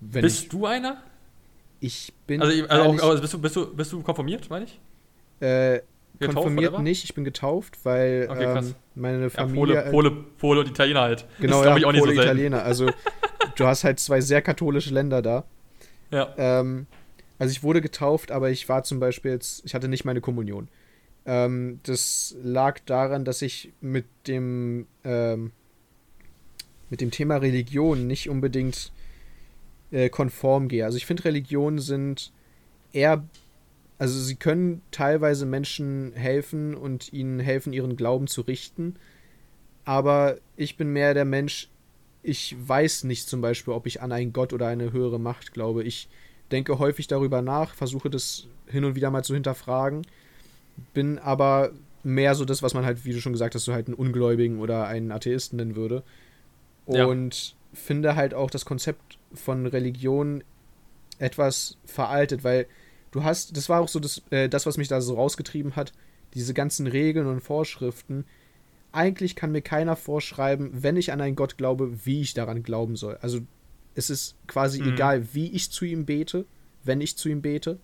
[0.01, 1.01] Wenn bist ich, du einer?
[1.81, 2.41] Ich bin.
[2.41, 4.81] Also, also, auch, also bist, du, bist, du, bist du konformiert, meine ich?
[5.41, 5.81] Äh,
[6.25, 6.83] konformiert oder?
[6.83, 9.75] nicht, ich bin getauft, weil okay, ähm, meine Familie.
[9.75, 11.27] Ja, Pole, Pole, Pole und Italiener halt.
[11.41, 12.63] Genau, ja, ich auch nicht Pole, so Italiener.
[12.63, 12.91] Also,
[13.57, 15.45] du hast halt zwei sehr katholische Länder da.
[16.11, 16.33] Ja.
[16.39, 16.87] Ähm,
[17.39, 20.69] also, ich wurde getauft, aber ich war zum Beispiel jetzt, ich hatte nicht meine Kommunion.
[21.27, 25.53] Ähm, das lag daran, dass ich mit dem, ähm,
[26.89, 28.93] mit dem Thema Religion nicht unbedingt
[29.97, 30.85] äh, konform gehe.
[30.85, 32.33] Also, ich finde, Religionen sind
[32.93, 33.25] eher
[33.99, 38.97] also sie können teilweise Menschen helfen und ihnen helfen, ihren Glauben zu richten.
[39.85, 41.69] Aber ich bin mehr der Mensch,
[42.23, 45.85] ich weiß nicht zum Beispiel, ob ich an einen Gott oder eine höhere Macht glaube.
[45.85, 46.09] Ich
[46.51, 50.03] denke häufig darüber nach, versuche das hin und wieder mal zu hinterfragen,
[50.93, 51.71] bin aber
[52.03, 54.61] mehr so das, was man halt, wie du schon gesagt hast, so halt einen Ungläubigen
[54.61, 56.03] oder einen Atheisten nennen würde.
[56.85, 57.55] Und ja.
[57.73, 60.43] finde halt auch das Konzept von Religion
[61.19, 62.67] etwas veraltet, weil
[63.11, 65.93] du hast, das war auch so das, äh, das, was mich da so rausgetrieben hat,
[66.35, 68.25] diese ganzen Regeln und Vorschriften.
[68.93, 72.97] Eigentlich kann mir keiner vorschreiben, wenn ich an einen Gott glaube, wie ich daran glauben
[72.97, 73.19] soll.
[73.21, 73.41] Also
[73.95, 74.93] es ist quasi mhm.
[74.93, 76.45] egal, wie ich zu ihm bete,
[76.85, 77.79] wenn ich zu ihm bete.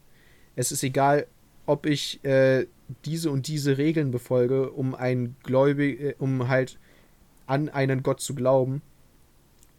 [0.54, 1.26] Es ist egal,
[1.66, 2.66] ob ich äh,
[3.04, 6.78] diese und diese Regeln befolge, um ein Gläubig, äh, um halt
[7.46, 8.82] an einen Gott zu glauben.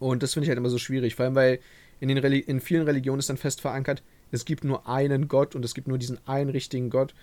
[0.04, 1.60] Und das finde ich halt immer so schwierig, vor allem weil
[2.02, 5.63] in, den in vielen Religionen ist dann fest verankert, es gibt nur einen Gott und
[5.63, 7.13] es gibt nur diesen einen richtigen Gott.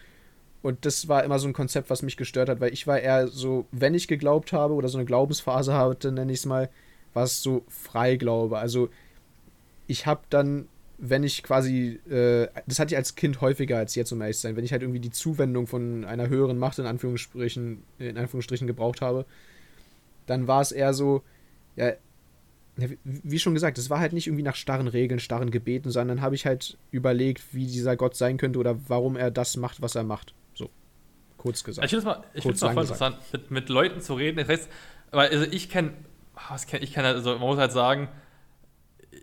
[0.62, 3.28] Und das war immer so ein Konzept, was mich gestört hat, weil ich war eher
[3.28, 6.70] so, wenn ich geglaubt habe oder so eine Glaubensphase hatte, nenne ich es mal,
[7.12, 8.56] war es so Freiglaube.
[8.56, 8.88] Also
[9.86, 10.66] ich habe dann,
[10.96, 14.42] wenn ich quasi, äh, das hatte ich als Kind häufiger als jetzt, um ehrlich zu
[14.42, 18.66] sein, wenn ich halt irgendwie die Zuwendung von einer höheren Macht in Anführungsstrichen, in Anführungsstrichen
[18.66, 19.26] gebraucht habe,
[20.26, 21.22] dann war es eher so,
[21.76, 21.92] ja,
[23.04, 26.34] wie schon gesagt, es war halt nicht irgendwie nach starren Regeln, starren Gebeten, sondern habe
[26.34, 30.04] ich halt überlegt, wie dieser Gott sein könnte oder warum er das macht, was er
[30.04, 30.34] macht.
[30.54, 30.70] So,
[31.36, 31.84] kurz gesagt.
[31.84, 34.38] Ich finde es mal, mal voll interessant, mit, mit, Leuten zu reden.
[34.38, 34.68] Das heißt,
[35.10, 35.92] weil also ich kenne,
[36.80, 38.08] ich kenne, also man muss halt sagen,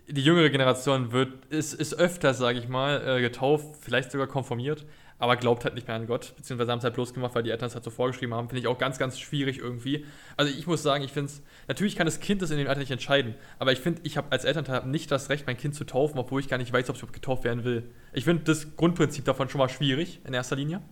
[0.06, 4.86] die jüngere Generation wird, ist, ist öfters, sage ich mal, äh, getauft, vielleicht sogar konformiert
[5.18, 7.50] aber glaubt halt nicht mehr an Gott, beziehungsweise haben es halt bloß gemacht, weil die
[7.50, 8.48] Eltern es halt so vorgeschrieben haben.
[8.48, 10.04] Finde ich auch ganz, ganz schwierig irgendwie.
[10.36, 12.80] Also ich muss sagen, ich finde es, natürlich kann das Kind das in dem Alter
[12.80, 15.84] nicht entscheiden, aber ich finde, ich habe als Elternteil nicht das Recht, mein Kind zu
[15.84, 17.90] taufen, obwohl ich gar nicht weiß, ob es getauft werden will.
[18.12, 20.82] Ich finde das Grundprinzip davon schon mal schwierig, in erster Linie.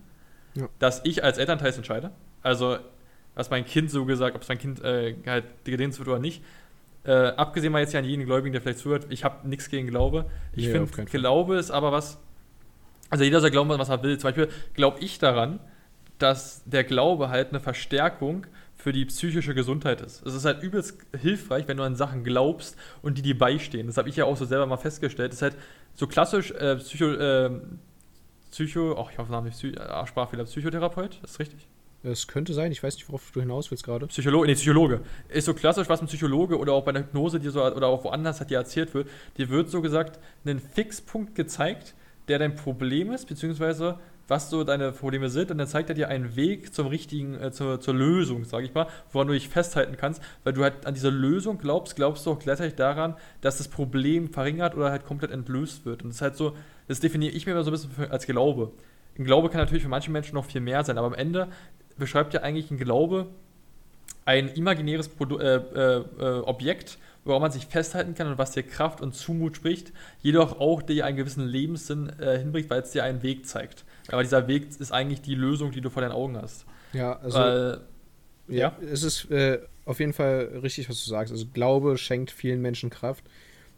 [0.55, 0.67] Ja.
[0.79, 2.11] Dass ich als Elternteil es entscheide.
[2.41, 2.77] Also,
[3.35, 6.43] was mein Kind so gesagt, ob es mein Kind äh, halt gedehnt wird oder nicht.
[7.05, 9.87] Äh, abgesehen mal jetzt ja an jeden Gläubigen, der vielleicht zuhört, ich habe nichts gegen
[9.87, 10.25] Glaube.
[10.53, 12.19] Ich nee, finde, Glaube ist aber was,
[13.09, 14.17] also jeder soll glauben, was er will.
[14.17, 15.59] Zum Beispiel glaube ich daran,
[16.19, 20.25] dass der Glaube halt eine Verstärkung für die psychische Gesundheit ist.
[20.25, 23.87] Es ist halt übelst hilfreich, wenn du an Sachen glaubst und die dir beistehen.
[23.87, 25.31] Das habe ich ja auch so selber mal festgestellt.
[25.31, 25.57] Das ist halt
[25.95, 27.49] so klassisch äh, Psycho, äh,
[28.51, 31.67] Psycho, ach, ich hoffe, Namen nicht, Psy äh, Sprachfehler, Psychotherapeut, ist richtig?
[32.03, 34.07] Es könnte sein, ich weiß nicht, worauf du hinaus willst gerade.
[34.07, 35.01] Psychologe, nee, Psychologe.
[35.29, 38.03] Ist so klassisch, was ein Psychologe oder auch bei der Hypnose dir so, oder auch
[38.03, 39.09] woanders hat dir erzählt wird.
[39.37, 41.95] Dir wird so gesagt, ein Fixpunkt gezeigt,
[42.27, 46.09] der dein Problem ist, beziehungsweise was so deine Probleme sind und dann zeigt er dir
[46.09, 49.95] einen Weg zum richtigen, äh, zur, zur Lösung, sage ich mal, woran du dich festhalten
[49.97, 53.69] kannst, weil du halt an diese Lösung glaubst, glaubst du auch gleichzeitig daran, dass das
[53.69, 56.03] Problem verringert oder halt komplett entlöst wird.
[56.03, 56.55] Und das ist halt so,
[56.87, 58.71] das definiere ich mir immer so ein bisschen als Glaube.
[59.17, 61.47] Ein Glaube kann natürlich für manche Menschen noch viel mehr sein, aber am Ende
[61.97, 63.27] beschreibt ja eigentlich ein Glaube
[64.27, 68.63] ein imaginäres Produ äh, äh, äh, Objekt, woran man sich festhalten kann und was dir
[68.63, 73.03] Kraft und Zumut spricht, jedoch auch dir einen gewissen Lebenssinn äh, hinbringt, weil es dir
[73.03, 73.85] einen Weg zeigt.
[74.09, 76.65] Aber dieser Weg ist eigentlich die Lösung, die du vor deinen Augen hast.
[76.93, 77.37] Ja, also.
[77.37, 77.81] Weil,
[78.47, 81.31] ja, ja, es ist äh, auf jeden Fall richtig, was du sagst.
[81.31, 83.25] Also, Glaube schenkt vielen Menschen Kraft.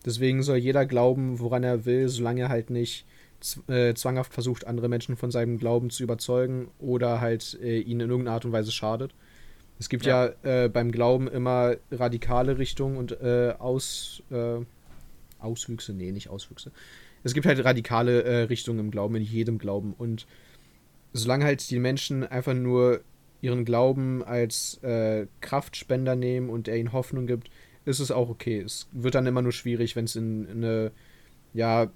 [0.05, 3.05] Deswegen soll jeder glauben, woran er will, solange er halt nicht
[3.67, 8.09] äh, zwanghaft versucht, andere Menschen von seinem Glauben zu überzeugen oder halt äh, ihnen in
[8.09, 9.13] irgendeiner Art und Weise schadet.
[9.79, 14.57] Es gibt ja, ja äh, beim Glauben immer radikale Richtungen und äh, Aus, äh,
[15.39, 16.71] Auswüchse, nee, nicht Auswüchse.
[17.23, 19.93] Es gibt halt radikale äh, Richtungen im Glauben, in jedem Glauben.
[19.97, 20.27] Und
[21.13, 23.01] solange halt die Menschen einfach nur
[23.41, 27.49] ihren Glauben als äh, Kraftspender nehmen und er ihnen Hoffnung gibt,
[27.85, 28.59] ist es auch okay.
[28.59, 30.91] Es wird dann immer nur schwierig, wenn es in, in eine,
[31.53, 31.89] ja,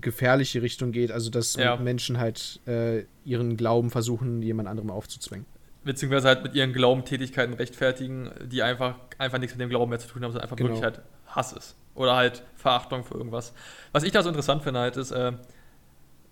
[0.00, 1.76] gefährliche Richtung geht, also dass ja.
[1.76, 5.46] Menschen halt äh, ihren Glauben versuchen, jemand anderem aufzuzwängen
[5.84, 10.08] beziehungsweise halt mit ihren Glaubentätigkeiten rechtfertigen, die einfach, einfach nichts mit dem Glauben mehr zu
[10.08, 10.70] tun haben, sondern einfach genau.
[10.70, 11.76] wirklich halt Hass ist.
[11.94, 13.52] Oder halt Verachtung für irgendwas.
[13.92, 15.32] Was ich da so interessant finde halt ist, äh,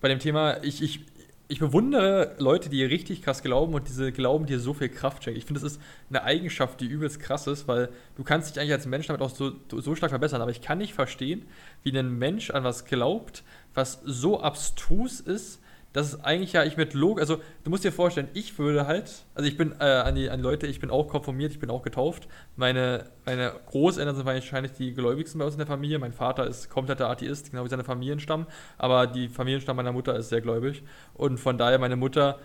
[0.01, 1.01] bei dem Thema, ich, ich,
[1.49, 5.39] ich bewundere Leute, die richtig krass glauben und diese Glauben dir so viel Kraft schenken.
[5.39, 8.73] Ich finde, das ist eine Eigenschaft, die übelst krass ist, weil du kannst dich eigentlich
[8.73, 10.43] als Mensch damit auch so, so stark verbessern.
[10.43, 11.47] Aber ich kann nicht verstehen,
[11.83, 15.62] wie ein Mensch an was glaubt, was so abstrus ist,
[15.93, 19.25] das ist eigentlich ja, ich mit Log, also du musst dir vorstellen, ich würde halt,
[19.35, 21.71] also ich bin äh, an, die, an die Leute, ich bin auch konformiert, ich bin
[21.71, 22.29] auch getauft.
[22.57, 25.99] Meine, meine Großeltern sind wahrscheinlich die gläubigsten bei uns in der Familie.
[25.99, 28.47] Mein Vater ist kompletter Atheist, genau wie seine Familienstamm,
[28.79, 30.83] aber die Familienstamm meiner Mutter ist sehr gläubig.
[31.15, 32.39] Und von daher, meine Mutter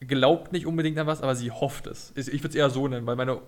[0.00, 2.12] glaubt nicht unbedingt an was, aber sie hofft es.
[2.16, 3.38] Ich würde es eher so nennen, weil meine,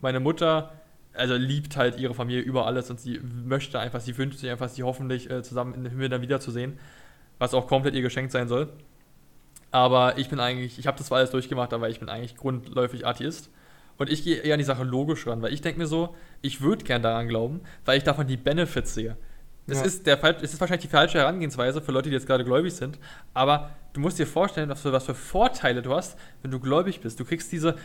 [0.00, 0.72] meine Mutter
[1.12, 4.68] also liebt halt ihre Familie über alles und sie möchte einfach, sie wünscht sich einfach,
[4.68, 6.78] sie hoffentlich äh, zusammen in den Himmel dann wiederzusehen
[7.38, 8.72] was auch komplett ihr geschenkt sein soll.
[9.70, 13.06] Aber ich bin eigentlich, ich habe das zwar alles durchgemacht, aber ich bin eigentlich grundläufig
[13.06, 13.50] Atheist.
[13.96, 16.60] Und ich gehe eher an die Sache logisch ran, weil ich denke mir so, ich
[16.60, 19.16] würde gern daran glauben, weil ich davon die Benefits sehe.
[19.66, 19.84] Es, ja.
[19.84, 22.98] ist der, es ist wahrscheinlich die falsche Herangehensweise für Leute, die jetzt gerade gläubig sind,
[23.32, 27.00] aber du musst dir vorstellen, was für, was für Vorteile du hast, wenn du gläubig
[27.00, 27.18] bist.
[27.18, 27.76] Du kriegst diese,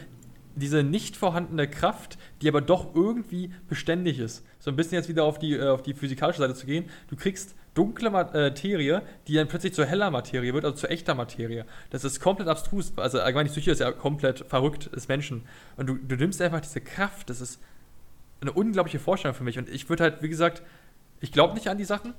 [0.56, 4.46] diese nicht vorhandene Kraft, die aber doch irgendwie beständig ist.
[4.60, 6.90] So ein bisschen jetzt wieder auf die, äh, auf die physikalische Seite zu gehen.
[7.08, 11.66] Du kriegst dunkle Materie, die dann plötzlich zur heller Materie wird, also zur echter Materie.
[11.90, 12.94] Das ist komplett abstrus.
[12.98, 15.44] Also allgemein die Psyche ist ja komplett verrückt des Menschen.
[15.78, 17.30] Und du, du nimmst einfach diese Kraft.
[17.30, 17.60] Das ist
[18.42, 19.58] eine unglaubliche Vorstellung für mich.
[19.58, 20.62] Und ich würde halt, wie gesagt,
[21.22, 22.14] ich glaube nicht an die Sachen,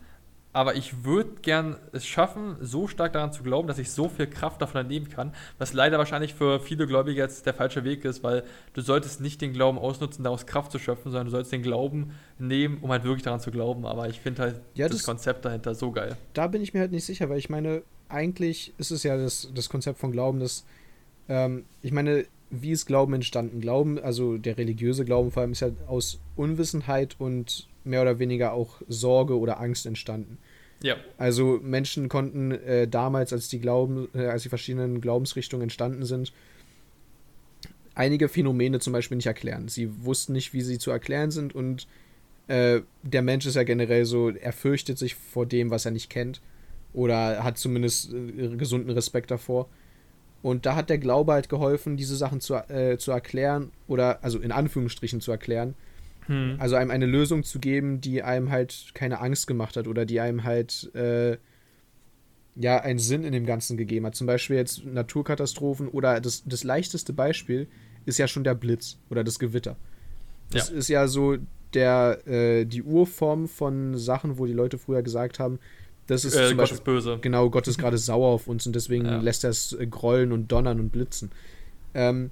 [0.52, 4.26] aber ich würde gern es schaffen, so stark daran zu glauben, dass ich so viel
[4.26, 8.24] Kraft davon entnehmen kann, was leider wahrscheinlich für viele Gläubige jetzt der falsche Weg ist,
[8.24, 11.62] weil du solltest nicht den Glauben ausnutzen, daraus Kraft zu schöpfen, sondern du solltest den
[11.62, 13.86] Glauben nehmen, um halt wirklich daran zu glauben.
[13.86, 16.16] Aber ich finde halt ja, das, das, Konzept dahinter so geil.
[16.32, 19.48] Da bin ich mir halt nicht sicher, weil ich meine, eigentlich ist es ja das,
[19.54, 20.64] das Konzept von Glauben, dass,
[21.28, 23.60] ähm, ich meine, wie ist Glauben entstanden?
[23.60, 28.52] Glauben, also der religiöse Glauben vor allem, ist ja aus Unwissenheit und mehr oder weniger
[28.52, 30.38] auch Sorge oder Angst entstanden.
[30.82, 30.96] Ja.
[31.18, 36.32] Also Menschen konnten äh, damals, als die Glauben, äh, als die verschiedenen Glaubensrichtungen entstanden sind,
[37.94, 39.68] einige Phänomene zum Beispiel nicht erklären.
[39.68, 41.86] Sie wussten nicht, wie sie zu erklären sind und
[42.48, 46.08] äh, der Mensch ist ja generell so, er fürchtet sich vor dem, was er nicht
[46.08, 46.40] kennt
[46.92, 49.68] oder hat zumindest äh, gesunden Respekt davor.
[50.42, 54.38] Und da hat der Glaube halt geholfen, diese Sachen zu, äh, zu erklären oder also
[54.38, 55.74] in Anführungsstrichen zu erklären
[56.30, 56.56] hm.
[56.60, 60.20] Also einem eine Lösung zu geben, die einem halt keine Angst gemacht hat oder die
[60.20, 61.38] einem halt äh,
[62.54, 64.14] ja einen Sinn in dem Ganzen gegeben hat.
[64.14, 67.66] Zum Beispiel jetzt Naturkatastrophen oder das, das leichteste Beispiel
[68.06, 69.74] ist ja schon der Blitz oder das Gewitter.
[70.52, 70.76] Das ja.
[70.76, 71.36] ist ja so
[71.74, 75.58] der, äh, die Urform von Sachen, wo die Leute früher gesagt haben,
[76.06, 77.18] das ist äh, zum Gott Beispiel, ist böse.
[77.20, 79.20] Genau, Gott ist gerade sauer auf uns und deswegen ja.
[79.20, 81.32] lässt er es äh, grollen und donnern und blitzen.
[81.92, 82.30] Ähm,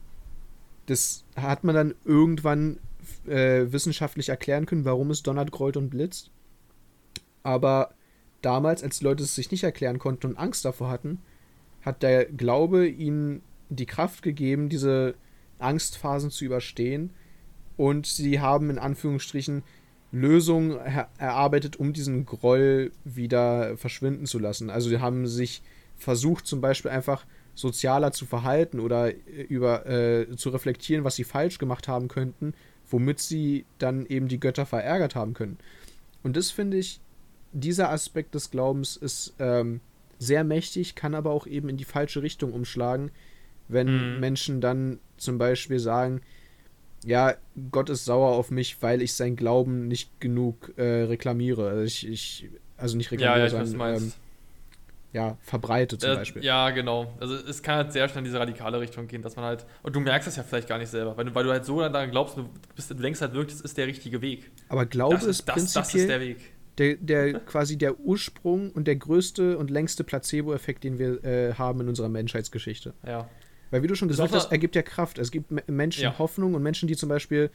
[0.87, 2.79] das hat man dann irgendwann
[3.27, 6.31] äh, wissenschaftlich erklären können, warum es donnert, grollt und blitzt.
[7.43, 7.95] Aber
[8.43, 11.21] damals, als die Leute es sich nicht erklären konnten und Angst davor hatten,
[11.83, 15.15] hat der Glaube ihnen die Kraft gegeben, diese
[15.59, 17.11] Angstphasen zu überstehen.
[17.77, 19.63] Und sie haben in Anführungsstrichen
[20.11, 20.79] Lösungen
[21.19, 24.71] erarbeitet, um diesen Groll wieder verschwinden zu lassen.
[24.71, 25.63] Also sie haben sich
[25.97, 29.13] versucht, zum Beispiel einfach sozialer zu verhalten oder
[29.49, 32.55] über äh, zu reflektieren, was sie falsch gemacht haben könnten
[32.91, 35.59] womit sie dann eben die Götter verärgert haben können.
[36.23, 37.01] Und das finde ich,
[37.53, 39.81] dieser Aspekt des Glaubens ist ähm,
[40.19, 43.11] sehr mächtig, kann aber auch eben in die falsche Richtung umschlagen,
[43.69, 44.21] wenn mhm.
[44.21, 46.21] Menschen dann zum Beispiel sagen,
[47.05, 47.35] ja,
[47.71, 51.69] Gott ist sauer auf mich, weil ich sein Glauben nicht genug äh, reklamiere.
[51.69, 54.13] Also ich, ich, also nicht reklamiere, ja, ja, sondern ähm,
[55.13, 56.45] ja, verbreite zum äh, Beispiel.
[56.45, 57.15] Ja, genau.
[57.19, 59.97] Also es kann halt sehr schnell in diese radikale Richtung gehen, dass man halt, und
[59.97, 62.11] du merkst es ja vielleicht gar nicht selber, weil du, weil du halt so daran
[62.11, 64.51] glaubst, du, bist, du denkst halt wirklich, das ist der richtige Weg.
[64.69, 66.37] Aber Glaube das ist, das, prinzipiell das ist der Weg.
[66.77, 71.81] Der, der quasi der Ursprung und der größte und längste Placebo-Effekt, den wir äh, haben
[71.81, 72.93] in unserer Menschheitsgeschichte.
[73.07, 73.29] Ja.
[73.71, 75.19] Weil wie du schon gesagt hast, ergibt ja Kraft.
[75.19, 76.19] Es gibt Menschen ja.
[76.19, 77.51] Hoffnung und Menschen, die zum Beispiel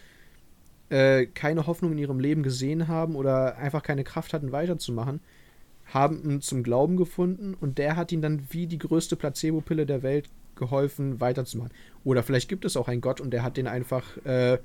[0.89, 5.22] äh, keine Hoffnung in ihrem Leben gesehen haben oder einfach keine Kraft hatten, weiterzumachen,
[5.86, 10.03] haben ihn zum Glauben gefunden und der hat ihnen dann wie die größte Placebo-Pille der
[10.03, 11.71] Welt geholfen, weiterzumachen.
[12.03, 14.59] Oder vielleicht gibt es auch einen Gott und der hat den einfach äh,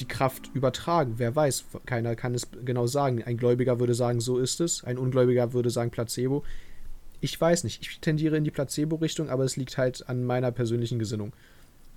[0.00, 1.14] die Kraft übertragen.
[1.16, 3.22] Wer weiß, keiner kann es genau sagen.
[3.22, 4.84] Ein Gläubiger würde sagen, so ist es.
[4.84, 6.44] Ein Ungläubiger würde sagen, Placebo
[7.20, 7.82] ich weiß nicht.
[7.82, 11.32] Ich tendiere in die Placebo-Richtung, aber es liegt halt an meiner persönlichen Gesinnung.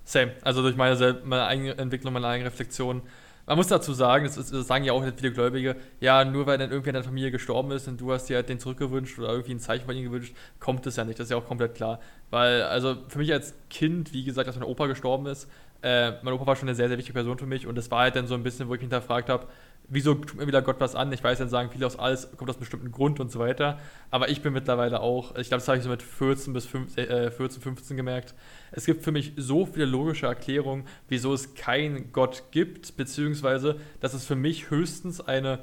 [0.04, 0.32] Same.
[0.42, 3.02] Also durch meine, meine eigene Entwicklung, meine eigene Reflexion.
[3.50, 6.70] Man muss dazu sagen, das, das sagen ja auch viele Gläubige, ja, nur weil dann
[6.70, 9.50] irgendwie in deiner Familie gestorben ist und du hast dir halt den zurückgewünscht oder irgendwie
[9.50, 11.18] ein Zeichen von ihm gewünscht, kommt es ja nicht.
[11.18, 11.98] Das ist ja auch komplett klar.
[12.30, 15.48] Weil, also für mich als Kind, wie gesagt, dass mein Opa gestorben ist,
[15.82, 18.02] äh, mein Opa war schon eine sehr, sehr wichtige Person für mich und das war
[18.02, 19.48] halt dann so ein bisschen, wo ich hinterfragt habe,
[19.90, 21.12] wieso tut mir wieder Gott was an?
[21.12, 23.78] Ich weiß, dann sagen viele aus alles, kommt aus einem bestimmten Grund und so weiter.
[24.10, 27.08] Aber ich bin mittlerweile auch, ich glaube, das habe ich so mit 14 bis 15,
[27.08, 28.34] äh, 14, 15 gemerkt.
[28.72, 34.14] Es gibt für mich so viele logische Erklärungen, wieso es keinen Gott gibt, beziehungsweise, dass
[34.14, 35.58] es für mich höchstens eine,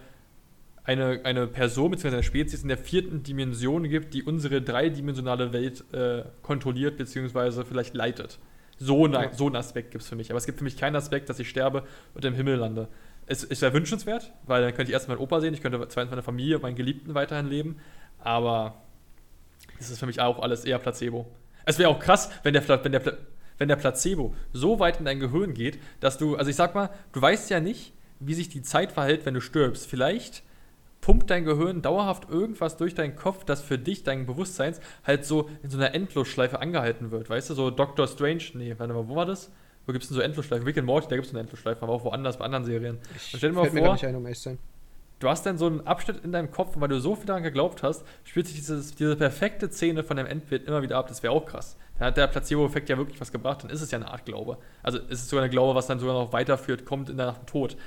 [0.84, 2.10] eine, eine Person bzw.
[2.10, 7.64] eine Spezies in der vierten Dimension gibt, die unsere dreidimensionale Welt äh, kontrolliert bzw.
[7.64, 8.40] vielleicht leitet.
[8.80, 10.30] So, ein, so einen Aspekt gibt es für mich.
[10.30, 12.90] Aber es gibt für mich keinen Aspekt, dass ich sterbe und im Himmel lande
[13.28, 16.10] es, es wäre wünschenswert, weil dann könnte ich erst meinen Opa sehen, ich könnte zweitens
[16.10, 17.78] meine Familie, meinen Geliebten weiterhin leben.
[18.20, 18.82] Aber
[19.78, 21.28] das ist für mich auch alles eher Placebo.
[21.66, 23.18] Es wäre auch krass, wenn der, wenn, der,
[23.58, 26.90] wenn der Placebo so weit in dein Gehirn geht, dass du, also ich sag mal,
[27.12, 29.88] du weißt ja nicht, wie sich die Zeit verhält, wenn du stirbst.
[29.88, 30.44] Vielleicht
[31.02, 35.50] pumpt dein Gehirn dauerhaft irgendwas durch deinen Kopf, das für dich, dein Bewusstseins, halt so
[35.62, 37.30] in so einer Endlosschleife angehalten wird.
[37.30, 39.52] Weißt du, so Doctor Strange, nee, warte mal, wo war das?
[39.88, 40.66] Wo gibt es denn so Endlosschleifen?
[40.68, 43.00] Rick and Morty, da gibt es eine Endlosschleife, aber auch woanders, bei anderen Serien.
[43.16, 44.58] Ich stell dir mal vor, ein, um
[45.20, 47.84] du hast dann so einen Abschnitt in deinem Kopf, weil du so viel daran geglaubt
[47.84, 51.08] hast, spielt sich dieses, diese perfekte Szene von dem Endbild immer wieder ab.
[51.08, 51.78] Das wäre auch krass.
[52.00, 54.58] Da hat der Placebo-Effekt ja wirklich was gebracht, dann ist es ja eine Art Glaube.
[54.84, 57.48] Also ist es sogar eine Glaube, was dann sogar noch weiterführt, kommt in der Nacht
[57.48, 57.78] Tod.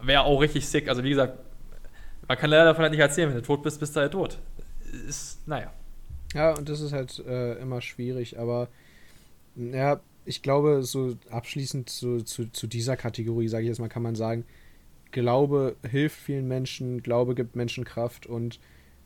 [0.00, 0.88] Wäre auch richtig sick.
[0.88, 1.38] Also wie gesagt,
[2.26, 4.38] man kann leider davon halt nicht erzählen, wenn du tot bist, bist du halt tot.
[5.08, 5.72] Ist, naja.
[6.34, 8.68] Ja, und das ist halt äh, immer schwierig, aber
[9.56, 14.02] ja, ich glaube, so abschließend so, zu, zu dieser Kategorie, sage ich jetzt mal, kann
[14.02, 14.44] man sagen,
[15.10, 18.60] Glaube hilft vielen Menschen, Glaube gibt Menschen Kraft und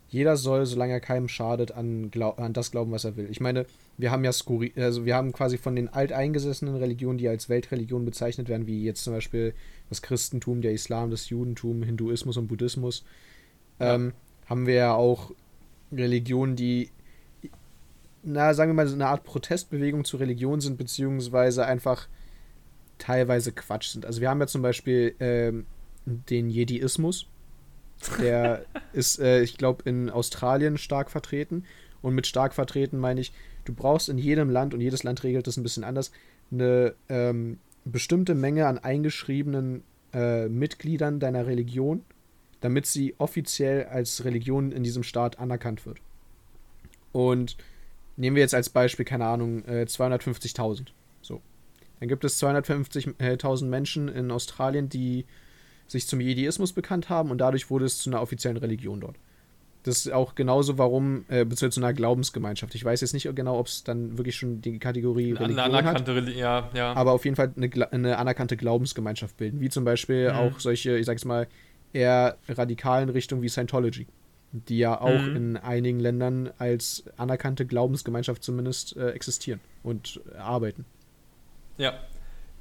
[0.09, 3.29] jeder soll, solange er keinem schadet, an, glaub, an das glauben, was er will.
[3.31, 3.65] Ich meine,
[3.97, 8.05] wir haben ja skurri also wir haben quasi von den alteingesessenen Religionen, die als Weltreligion
[8.05, 9.55] bezeichnet werden, wie jetzt zum Beispiel
[9.89, 13.05] das Christentum, der Islam, das Judentum, Hinduismus und Buddhismus,
[13.79, 13.95] ja.
[13.95, 14.13] ähm,
[14.47, 15.31] haben wir ja auch
[15.93, 16.91] Religionen, die
[18.23, 22.09] na, sagen wir mal, so eine Art Protestbewegung zur Religion sind, beziehungsweise einfach
[22.99, 24.07] teilweise Quatsch sind.
[24.07, 25.67] Also wir haben ja zum Beispiel ähm,
[26.05, 27.27] den Jediismus.
[28.21, 31.65] Der ist, äh, ich glaube, in Australien stark vertreten.
[32.01, 33.33] Und mit stark vertreten meine ich,
[33.65, 36.13] du brauchst in jedem Land, und jedes Land regelt das ein bisschen anders,
[36.51, 42.05] eine ähm, bestimmte Menge an eingeschriebenen äh, Mitgliedern deiner Religion,
[42.61, 45.99] damit sie offiziell als Religion in diesem Staat anerkannt wird.
[47.13, 47.57] Und
[48.17, 50.93] nehmen wir jetzt als Beispiel, keine Ahnung, äh, 250.000.
[51.21, 51.41] So.
[52.01, 55.25] Dann gibt es 250.000 Menschen in Australien, die
[55.87, 59.17] sich zum Jediismus bekannt haben und dadurch wurde es zu einer offiziellen Religion dort.
[59.85, 62.75] Das ist auch genauso, warum, äh, beziehungsweise zu einer Glaubensgemeinschaft.
[62.77, 66.15] Ich weiß jetzt nicht genau, ob es dann wirklich schon die Kategorie Religion eine anerkannte
[66.15, 66.93] hat, ja, ja.
[66.93, 69.61] aber auf jeden Fall eine, eine anerkannte Glaubensgemeinschaft bilden.
[69.61, 70.37] Wie zum Beispiel mhm.
[70.37, 71.49] auch solche, ich sag's mal,
[71.93, 74.07] eher radikalen Richtungen wie Scientology
[74.53, 75.37] die ja auch mhm.
[75.37, 80.85] in einigen Ländern als anerkannte Glaubensgemeinschaft zumindest äh, existieren und äh, arbeiten.
[81.79, 81.95] Ja.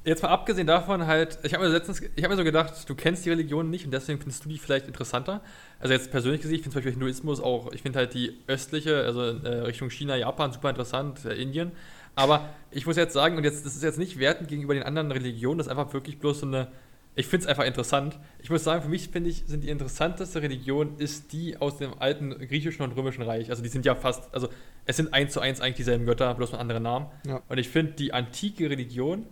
[0.04, 2.96] Jetzt mal abgesehen davon halt, ich habe mir letztens, ich habe mir so gedacht, du
[2.96, 5.42] kennst die Religion nicht und deswegen findest du die vielleicht interessanter.
[5.80, 9.04] Also jetzt persönlich gesehen, ich finde zum Beispiel Hinduismus auch, ich finde halt die östliche,
[9.04, 11.72] also äh, Richtung China, Japan super interessant, äh, Indien.
[12.16, 15.12] Aber ich muss jetzt sagen, und jetzt, das ist jetzt nicht wertend gegenüber den anderen
[15.12, 16.68] Religionen, das ist einfach wirklich bloß so eine,
[17.16, 18.18] ich finde es einfach interessant.
[18.40, 22.00] Ich muss sagen, für mich finde ich, sind die interessanteste Religion ist die aus dem
[22.00, 23.50] alten griechischen und römischen Reich.
[23.50, 24.48] Also die sind ja fast, also
[24.86, 27.08] es sind eins zu eins eigentlich dieselben Götter, bloß mit anderen Namen.
[27.28, 27.42] Ja.
[27.50, 29.28] Und ich finde die antike Religion,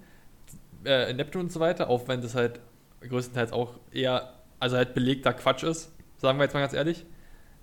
[0.83, 2.59] äh, Neptun und so weiter, auch wenn das halt
[3.01, 7.05] größtenteils auch eher, also halt belegter Quatsch ist, sagen wir jetzt mal ganz ehrlich,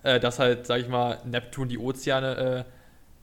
[0.03, 2.76] äh, dass halt, sag ich mal, Neptun die Ozeane äh,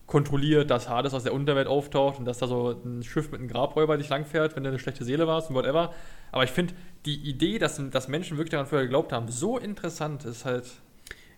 [0.06, 3.50] kontrolliert, dass Hades aus der Unterwelt auftaucht und dass da so ein Schiff mit einem
[3.50, 5.94] Grabräuber dich langfährt, wenn du eine schlechte Seele warst und whatever.
[6.32, 6.74] Aber ich finde
[7.06, 10.66] die Idee, dass, dass Menschen wirklich daran vorher geglaubt haben, so interessant ist halt.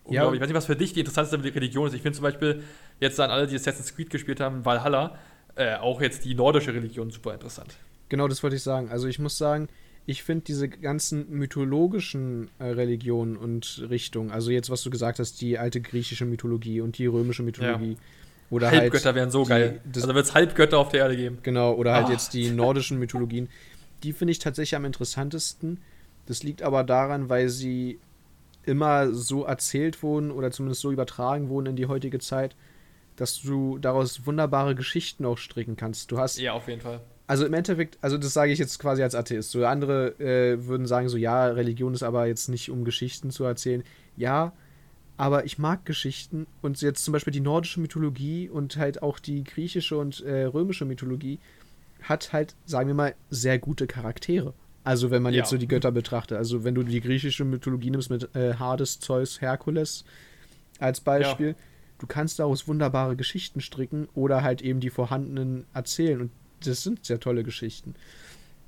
[0.08, 0.32] Ja.
[0.32, 1.94] Ich weiß nicht, was für dich die interessanteste Religion ist.
[1.94, 2.62] Ich finde zum Beispiel
[3.00, 5.18] jetzt an alle, die Assassin's Creed gespielt haben, Valhalla,
[5.56, 7.76] äh, auch jetzt die nordische Religion super interessant.
[8.08, 8.88] Genau, das wollte ich sagen.
[8.88, 9.68] Also ich muss sagen,
[10.06, 15.40] ich finde diese ganzen mythologischen äh, Religionen und Richtungen, also jetzt, was du gesagt hast,
[15.40, 17.92] die alte griechische Mythologie und die römische Mythologie.
[17.92, 17.98] Ja.
[18.50, 19.80] Oder halt Halbgötter halt wären so die, geil.
[19.94, 21.38] also wird es Halbgötter auf der Erde geben.
[21.42, 22.12] Genau, oder halt ah.
[22.12, 23.48] jetzt die nordischen Mythologien.
[24.02, 25.80] Die finde ich tatsächlich am interessantesten.
[26.26, 27.98] Das liegt aber daran, weil sie
[28.64, 32.56] immer so erzählt wurden oder zumindest so übertragen wurden in die heutige Zeit,
[33.14, 36.10] dass du daraus wunderbare Geschichten auch stricken kannst.
[36.10, 36.38] Du hast.
[36.38, 37.00] Ja, auf jeden Fall.
[37.28, 39.50] Also im Endeffekt, also das sage ich jetzt quasi als Atheist.
[39.50, 43.44] So andere äh, würden sagen so, ja, Religion ist aber jetzt nicht um Geschichten zu
[43.44, 43.82] erzählen.
[44.16, 44.52] Ja,
[45.16, 49.44] aber ich mag Geschichten und jetzt zum Beispiel die nordische Mythologie und halt auch die
[49.44, 51.38] griechische und äh, römische Mythologie
[52.02, 54.52] hat halt, sagen wir mal, sehr gute Charaktere.
[54.84, 55.40] Also wenn man ja.
[55.40, 56.38] jetzt so die Götter betrachtet.
[56.38, 60.04] Also wenn du die griechische Mythologie nimmst mit äh, Hades, Zeus, Herkules
[60.78, 61.54] als Beispiel, ja.
[61.98, 66.20] du kannst daraus wunderbare Geschichten stricken oder halt eben die vorhandenen erzählen.
[66.20, 66.30] Und
[66.64, 67.94] das sind sehr tolle Geschichten.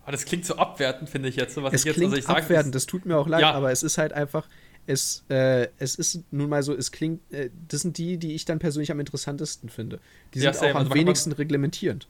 [0.03, 1.57] Aber das klingt so abwertend, finde ich jetzt.
[1.63, 3.53] Was es ich jetzt, klingt also ich abwertend, das tut mir auch leid, ja.
[3.53, 4.49] aber es ist halt einfach,
[4.89, 8.47] es, äh, es ist nun mal so, es klingt, äh, das sind die, die ich
[8.47, 10.01] dann persönlich am interessantesten finde.
[10.33, 12.09] Die sind ja, auch am also wenigsten man, reglementierend.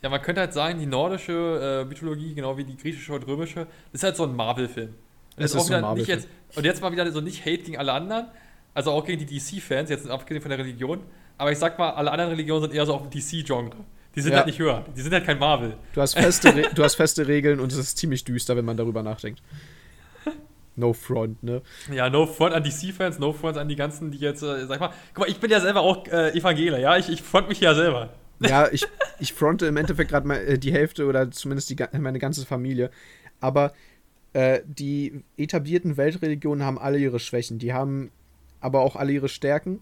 [0.00, 3.66] Ja, man könnte halt sagen, die nordische äh, Mythologie, genau wie die griechische und römische,
[3.92, 4.94] ist halt so ein Marvel-Film.
[5.36, 6.18] Es ist so ein Marvel-Film.
[6.20, 8.28] Jetzt, und jetzt mal wieder so nicht Hate gegen alle anderen,
[8.74, 11.00] also auch gegen die DC-Fans, jetzt abgesehen von der Religion,
[11.36, 13.76] aber ich sag mal, alle anderen Religionen sind eher so auf dem DC-Genre.
[14.14, 14.38] Die sind ja.
[14.38, 14.84] halt nicht höher.
[14.96, 15.76] Die sind halt kein Marvel.
[15.94, 19.02] Du hast, feste du hast feste Regeln und es ist ziemlich düster, wenn man darüber
[19.02, 19.40] nachdenkt.
[20.76, 21.62] No front, ne?
[21.92, 24.90] Ja, no front an DC-Fans, no front an die ganzen, die jetzt, äh, sag mal,
[25.14, 26.96] guck mal, ich bin ja selber auch äh, Evangelier, ja?
[26.96, 28.10] Ich, ich front mich ja selber.
[28.40, 28.86] Ja, ich,
[29.18, 32.90] ich fronte im Endeffekt gerade mal äh, die Hälfte oder zumindest die, meine ganze Familie.
[33.40, 33.72] Aber
[34.32, 37.58] äh, die etablierten Weltreligionen haben alle ihre Schwächen.
[37.58, 38.10] Die haben
[38.60, 39.80] aber auch alle ihre Stärken,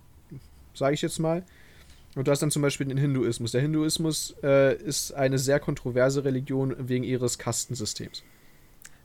[0.75, 1.45] sage ich jetzt mal.
[2.15, 3.53] Und du hast dann zum Beispiel den Hinduismus.
[3.53, 8.25] Der Hinduismus äh, ist eine sehr kontroverse Religion wegen ihres Kastensystems.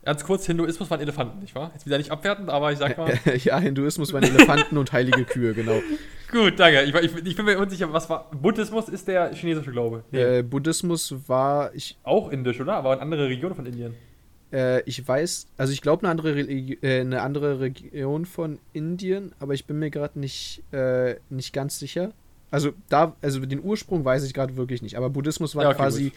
[0.06, 1.72] Ganz kurz, Hinduismus waren Elefanten, nicht wahr?
[1.74, 3.14] Jetzt wieder nicht abwertend, aber ich sag mal.
[3.38, 5.82] ja, Hinduismus waren Elefanten und heilige Kühe, genau.
[6.32, 6.84] Gut, danke.
[6.84, 8.30] Ich, ich, ich, bin mir unsicher, was war.
[8.32, 10.04] Buddhismus ist der chinesische Glaube.
[10.12, 10.40] Nee.
[10.40, 11.74] Äh, Buddhismus war.
[11.76, 12.74] Ich, Auch indisch, oder?
[12.74, 13.94] Aber eine andere Region von Indien.
[14.52, 19.54] Äh, ich weiß, also ich glaube eine andere äh, eine andere Region von Indien, aber
[19.54, 22.12] ich bin mir gerade nicht, äh, nicht ganz sicher.
[22.52, 24.98] Also da, also den Ursprung weiß ich gerade wirklich nicht.
[24.98, 26.14] Aber Buddhismus war ja, okay, quasi gut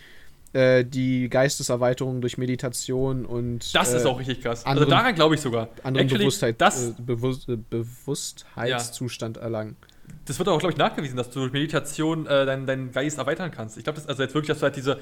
[0.57, 3.75] äh, die Geisteserweiterung durch Meditation und.
[3.75, 4.65] Das äh, ist auch richtig krass.
[4.65, 5.69] Also anderen, also daran glaube ich sogar.
[5.83, 9.43] Anderen Actually, Bewusstheit, das, äh, Bewusst, äh, Bewusstheitszustand ja.
[9.43, 9.77] erlangen.
[10.25, 13.51] Das wird auch, glaube ich, nachgewiesen, dass du durch Meditation äh, deinen, deinen Geist erweitern
[13.51, 13.77] kannst.
[13.77, 14.99] Ich glaube, das also jetzt wirklich, dass du halt diese,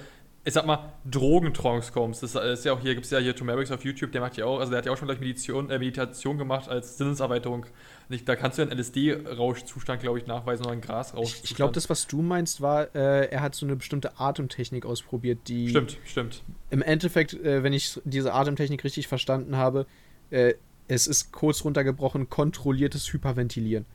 [0.47, 2.22] ich sag mal, Drogentrance kommst.
[2.22, 4.45] Das ist ja auch hier, gibt es ja hier Tomerix auf YouTube, der macht ja
[4.45, 7.64] auch, also der hat ja auch schon gleich Meditation, äh, Meditation gemacht als Sinneserweiterung.
[8.11, 11.45] Ich, da kannst du einen LSD-Rauschzustand, glaube ich, nachweisen oder einen Grasrauschzustand.
[11.45, 14.84] Ich, ich glaube, das, was du meinst, war, äh, er hat so eine bestimmte Atemtechnik
[14.84, 15.70] ausprobiert, die.
[15.70, 16.42] Stimmt, stimmt.
[16.68, 19.86] Im Endeffekt, äh, wenn ich diese Atemtechnik richtig verstanden habe,
[20.30, 20.55] äh,
[20.88, 23.86] es ist kurz runtergebrochen kontrolliertes Hyperventilieren.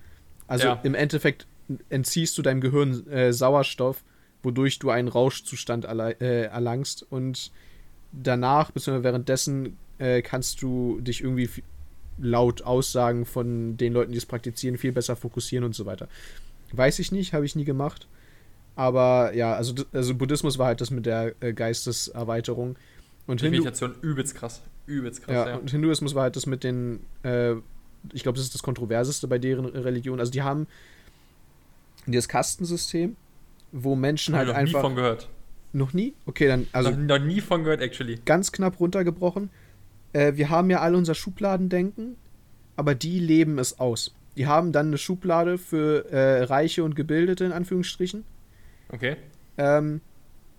[0.47, 0.79] Also ja.
[0.81, 1.45] im Endeffekt
[1.89, 4.03] entziehst du deinem Gehirn äh, Sauerstoff
[4.43, 7.51] wodurch du einen Rauschzustand äh, erlangst und
[8.11, 11.49] danach, beziehungsweise währenddessen, äh, kannst du dich irgendwie
[12.17, 16.07] laut Aussagen von den Leuten, die es praktizieren, viel besser fokussieren und so weiter.
[16.71, 18.07] Weiß ich nicht, habe ich nie gemacht.
[18.75, 22.77] Aber ja, also, also Buddhismus war halt das mit der äh, Geisteserweiterung.
[23.27, 24.61] Und Hindu Meditation übelst krass.
[24.85, 25.55] Übelst krass, ja, ja.
[25.57, 27.55] Und Hinduismus war halt das mit den, äh,
[28.13, 30.19] ich glaube, das ist das Kontroverseste bei deren Religion.
[30.19, 30.67] Also die haben
[32.07, 33.15] das Kastensystem,
[33.71, 34.81] wo Menschen halt noch einfach.
[34.81, 35.29] Noch nie von gehört.
[35.71, 36.13] Noch nie?
[36.25, 36.67] Okay, dann.
[36.71, 38.19] Also noch, noch nie von gehört, actually.
[38.25, 39.49] Ganz knapp runtergebrochen.
[40.13, 42.15] Äh, wir haben ja alle unser Schubladendenken,
[42.75, 44.13] aber die leben es aus.
[44.35, 48.23] Die haben dann eine Schublade für äh, Reiche und Gebildete, in Anführungsstrichen.
[48.89, 49.17] Okay.
[49.57, 50.01] Ähm,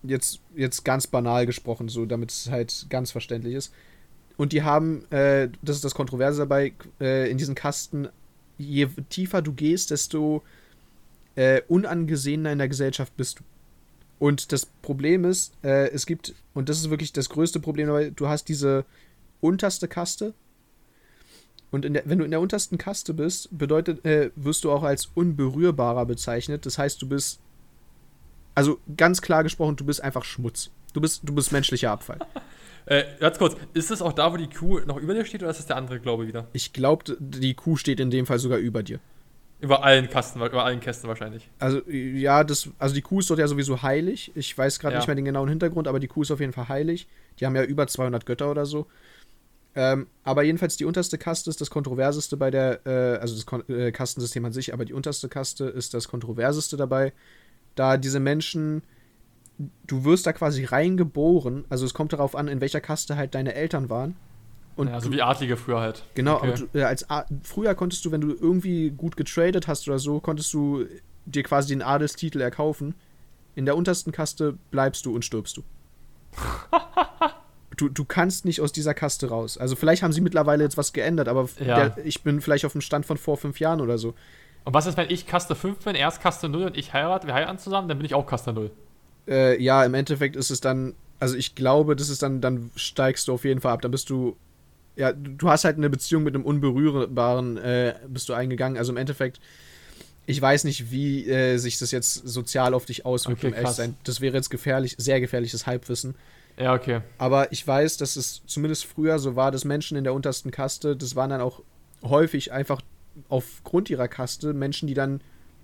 [0.02, 3.72] jetzt, jetzt ganz banal gesprochen, so damit es halt ganz verständlich ist.
[4.36, 8.08] Und die haben, äh, das ist das Kontroverse dabei, äh, in diesen Kasten,
[8.58, 10.42] je tiefer du gehst, desto
[11.40, 13.44] äh, unangesehener in der Gesellschaft bist du.
[14.18, 18.10] Und das Problem ist, äh, es gibt, und das ist wirklich das größte Problem dabei,
[18.10, 18.84] du hast diese
[19.40, 20.34] unterste Kaste.
[21.70, 25.06] Und der, wenn du in der untersten Kaste bist, bedeutet, äh, wirst du auch als
[25.14, 26.66] unberührbarer bezeichnet.
[26.66, 27.40] Das heißt, du bist,
[28.54, 30.70] also ganz klar gesprochen, du bist einfach Schmutz.
[30.92, 32.18] Du bist, du bist menschlicher Abfall.
[32.86, 35.50] Äh, ganz kurz, ist das auch da, wo die Kuh noch über dir steht oder
[35.50, 36.48] ist das der andere Glaube wieder?
[36.54, 38.98] Ich glaube, die Kuh steht in dem Fall sogar über dir.
[39.60, 41.48] Über allen Kasten, über allen Kästen wahrscheinlich.
[41.58, 44.32] Also, ja, das, also die Kuh ist dort ja sowieso heilig.
[44.34, 44.98] Ich weiß gerade Ja.
[45.00, 47.06] nicht mehr den genauen Hintergrund, aber die Kuh ist auf jeden Fall heilig.
[47.38, 48.86] Die haben ja über 200 Götter oder so.
[49.74, 53.62] Ähm, aber jedenfalls die unterste Kaste ist das kontroverseste bei der, äh, also das Kon
[53.68, 57.12] äh, Kastensystem an sich, aber die unterste Kaste ist das kontroverseste dabei,
[57.76, 58.82] da diese Menschen,
[59.86, 63.54] du wirst da quasi reingeboren, also es kommt darauf an, in welcher Kaste halt deine
[63.54, 64.16] Eltern waren.
[64.80, 66.04] Und ja, so du, wie Adlige früher halt.
[66.14, 66.54] Genau, Okay.
[66.72, 67.06] du, äh, als
[67.42, 70.86] früher konntest du, wenn du irgendwie gut getradet hast oder so, konntest du
[71.26, 72.94] dir quasi den Adelstitel erkaufen.
[73.54, 75.62] In der untersten Kaste bleibst du und stirbst du.
[77.76, 77.88] du.
[77.88, 79.58] Du kannst nicht aus dieser Kaste raus.
[79.58, 81.88] Also vielleicht haben sie mittlerweile jetzt was geändert, aber Ja.
[81.90, 84.14] der, ich bin vielleicht auf dem Stand von vor fünf Jahren oder so.
[84.64, 87.26] Und was ist, wenn ich Kaste 5 bin, er ist Kaste 0 und ich heirate,
[87.26, 88.70] wir heiraten zusammen, dann bin ich auch Kaste 0.
[89.26, 93.26] Äh, ja, im Endeffekt ist es dann, also ich glaube, das ist dann, dann steigst
[93.28, 93.80] du auf jeden Fall ab.
[93.80, 94.36] Dann bist du,
[94.96, 98.76] ja, du hast halt eine Beziehung mit einem Unberührbaren, äh, bist du eingegangen.
[98.78, 99.40] Also im Endeffekt,
[100.26, 103.76] ich weiß nicht, wie äh, sich das jetzt sozial auf dich auswirkt, Okay, um krass.
[103.76, 103.96] sein.
[104.04, 106.14] Das wäre jetzt gefährlich, sehr gefährliches Halbwissen.
[106.58, 107.00] Ja, okay.
[107.16, 110.96] Aber ich weiß, dass es zumindest früher so war, dass Menschen in der untersten Kaste,
[110.96, 111.62] das waren dann auch
[112.02, 112.82] häufig einfach
[113.28, 115.20] aufgrund ihrer Kaste Menschen, die dann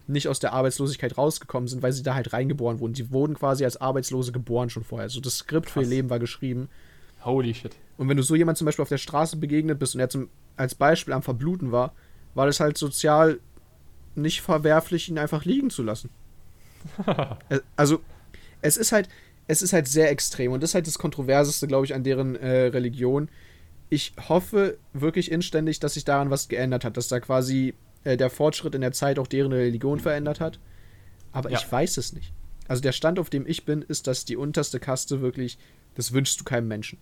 [0.06, 2.92] nicht aus der Arbeitslosigkeit rausgekommen sind, weil sie da halt reingeboren wurden.
[2.94, 5.04] Die wurden quasi als Arbeitslose geboren schon vorher.
[5.04, 5.90] Also das Skript für ihr Krass.
[5.90, 6.68] Leben war geschrieben.
[7.24, 7.74] Holy shit.
[7.96, 10.28] Und wenn du so jemand zum Beispiel auf der Straße begegnet bist und er zum,
[10.56, 11.94] als Beispiel am Verbluten war,
[12.34, 13.40] war das halt sozial
[14.14, 16.10] nicht verwerflich, ihn einfach liegen zu lassen.
[17.48, 18.00] Äh, also,
[18.62, 19.08] es ist halt,
[19.48, 22.36] es ist halt sehr extrem und das ist halt das Kontroverseste, glaube ich, an deren
[22.36, 23.28] äh, Religion.
[23.88, 27.74] Ich hoffe wirklich inständig, dass sich daran was geändert hat, dass da quasi
[28.04, 30.58] äh, der Fortschritt in der Zeit auch deren Religion verändert hat.
[31.32, 31.58] Aber Ja.
[31.58, 32.32] ich weiß es nicht.
[32.68, 35.58] Also der Stand, auf dem ich bin, ist, dass die unterste Kaste wirklich,
[35.94, 36.98] das wünschst du keinem Menschen.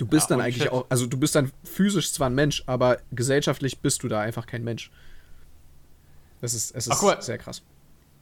[0.00, 2.96] Du bist Ja, dann eigentlich auch, also du bist dann physisch zwar ein Mensch, aber
[3.12, 4.90] gesellschaftlich bist du da einfach kein Mensch.
[6.40, 7.20] Das ist, es ist Ach, mal.
[7.20, 7.62] sehr krass.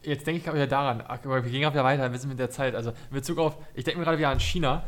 [0.03, 2.41] Jetzt denke ich gerade wieder daran, aber wir gehen gerade wieder weiter, wir sind mit
[2.41, 2.74] der Zeit.
[2.74, 4.83] Also in Bezug auf, ich denke mir gerade wieder an China.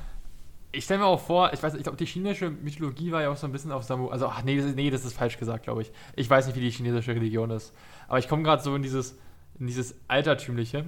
[0.72, 3.36] Ich stelle mir auch vor, ich weiß, ich glaube, die chinesische Mythologie war ja auch
[3.36, 4.09] so ein bisschen auf Samu.
[4.09, 5.93] Also, ach nee, das ist, nee, das ist falsch gesagt, glaube ich.
[6.16, 7.72] Ich weiß nicht, wie die chinesische Religion ist.
[8.09, 9.16] Aber ich komme gerade so in dieses,
[9.61, 10.86] in dieses Altertümliche.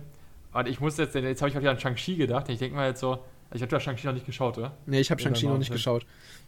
[0.53, 2.49] Und ich muss jetzt, jetzt habe ich gerade wieder an Shang-Chi gedacht.
[2.49, 3.25] Ich denke mal jetzt so,
[3.55, 4.77] ich habe ja Shang-Chi noch nicht geschaut, oder?
[4.87, 6.07] Nee, ich habe Shang-Chi noch nicht geschaut.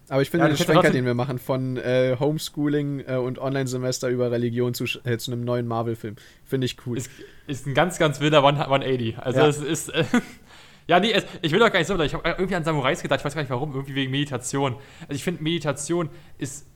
[0.09, 4.09] Aber ich finde Ja, den Schwenker, den wir machen, von äh, Homeschooling äh, und Online-Semester
[4.09, 6.99] über Religion zu, äh, zu einem neuen Marvel-Film, finde ich cool.
[6.99, 7.11] Ist,
[7.47, 9.19] ist ein ganz, ganz wilder One- 180.
[9.19, 9.47] Also Ja.
[9.49, 9.89] es ist.
[9.89, 10.05] Äh,
[10.87, 13.21] ja, nee, es, ich will doch gar nicht so, ich habe irgendwie an Samurais gedacht,
[13.21, 14.75] ich weiß gar nicht warum, irgendwie wegen Meditation.
[15.03, 16.67] Also ich finde, Meditation ist.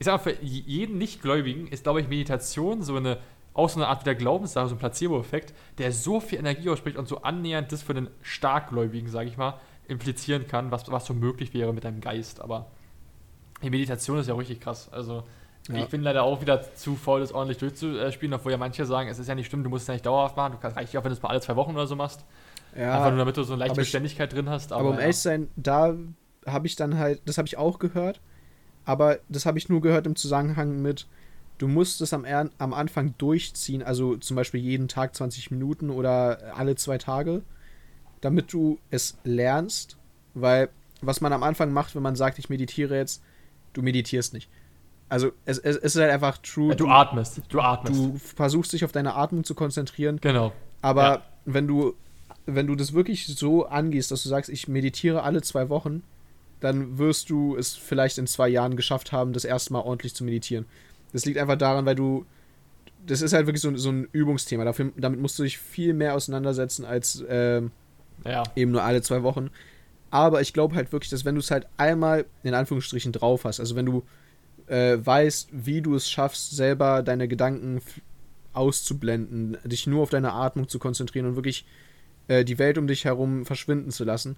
[0.00, 3.18] Ich sag mal, für jeden Nichtgläubigen ist, glaube ich, Meditation so eine.
[3.54, 7.08] Auch so eine Art wieder Glaubenssache, so ein Placebo-Effekt, der so viel Energie ausspricht und
[7.08, 9.54] so annähernd das für den Starkgläubigen, sage ich mal,
[9.88, 12.40] implizieren kann, was, was so möglich wäre mit deinem Geist.
[12.40, 12.66] Aber
[13.62, 14.88] die Meditation ist ja richtig krass.
[14.92, 15.24] Also,
[15.68, 15.76] Ja.
[15.78, 19.18] ich bin leider auch wieder zu faul, das ordentlich durchzuspielen, obwohl ja manche sagen, es
[19.18, 20.52] ist ja nicht schlimm, du musst es ja nicht dauerhaft machen.
[20.52, 22.24] Du kannst reicht ja auch, wenn du es mal alle zwei Wochen oder so machst.
[22.76, 24.72] Einfach nur, damit du so eine leichte aber ich- Beständigkeit drin hast.
[24.72, 25.00] aber um ja.
[25.00, 25.94] ehrlich zu sein, da
[26.46, 28.20] habe ich dann halt, das habe ich auch gehört,
[28.84, 31.06] aber das habe ich nur gehört im Zusammenhang mit,
[31.58, 36.54] du musst es am, am Anfang durchziehen, also zum Beispiel jeden Tag 20 Minuten oder
[36.56, 37.42] alle zwei Tage,
[38.20, 39.96] damit du es lernst,
[40.34, 40.68] weil
[41.00, 43.22] was man am Anfang macht, wenn man sagt, ich meditiere jetzt,
[43.72, 44.48] du meditierst nicht.
[45.08, 46.70] Also es, es, es ist halt einfach true.
[46.70, 47.40] Ja, du atmest.
[47.48, 47.98] Du atmest.
[47.98, 50.52] du versuchst dich auf deine Atmung zu konzentrieren, genau.
[50.82, 51.22] aber Ja.
[51.44, 51.94] wenn du
[52.50, 56.02] wenn du das wirklich so angehst, dass du sagst, ich meditiere alle zwei Wochen,
[56.60, 60.24] dann wirst du es vielleicht in zwei Jahren geschafft haben, das erste Mal ordentlich zu
[60.24, 60.64] meditieren.
[61.12, 62.26] Das liegt einfach daran, weil du
[63.06, 64.64] das ist halt wirklich so, so ein Übungsthema.
[64.64, 67.70] Dafür, damit musst du dich viel mehr auseinandersetzen als ähm,
[68.24, 68.42] Ja.
[68.54, 69.50] eben nur alle zwei Wochen.
[70.10, 73.60] Aber ich glaube halt wirklich, dass wenn du es halt einmal in Anführungsstrichen drauf hast,
[73.60, 74.02] also wenn du
[74.66, 77.80] äh, weißt, wie du es schaffst, selber deine Gedanken
[78.52, 81.64] auszublenden, dich nur auf deine Atmung zu konzentrieren und wirklich
[82.26, 84.36] äh, die Welt um dich herum verschwinden zu lassen,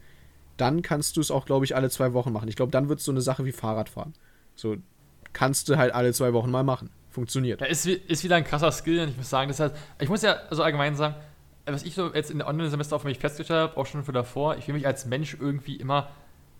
[0.56, 2.48] dann kannst du es auch, glaube ich, alle zwei Wochen machen.
[2.48, 4.12] Ich glaube, dann wird es so eine Sache wie Fahrradfahren.
[4.54, 4.76] So
[5.32, 6.90] kannst du halt alle zwei Wochen mal machen.
[7.10, 7.60] Funktioniert.
[7.60, 10.22] Ja, ist, ist wieder ein krasser Skill und ich muss sagen, das heißt, ich muss
[10.22, 11.16] ja so allgemein sagen,
[11.66, 14.56] was ich so jetzt in der Online-Semester für mich festgestellt habe, auch schon für davor,
[14.56, 16.08] ich will mich als Mensch irgendwie immer,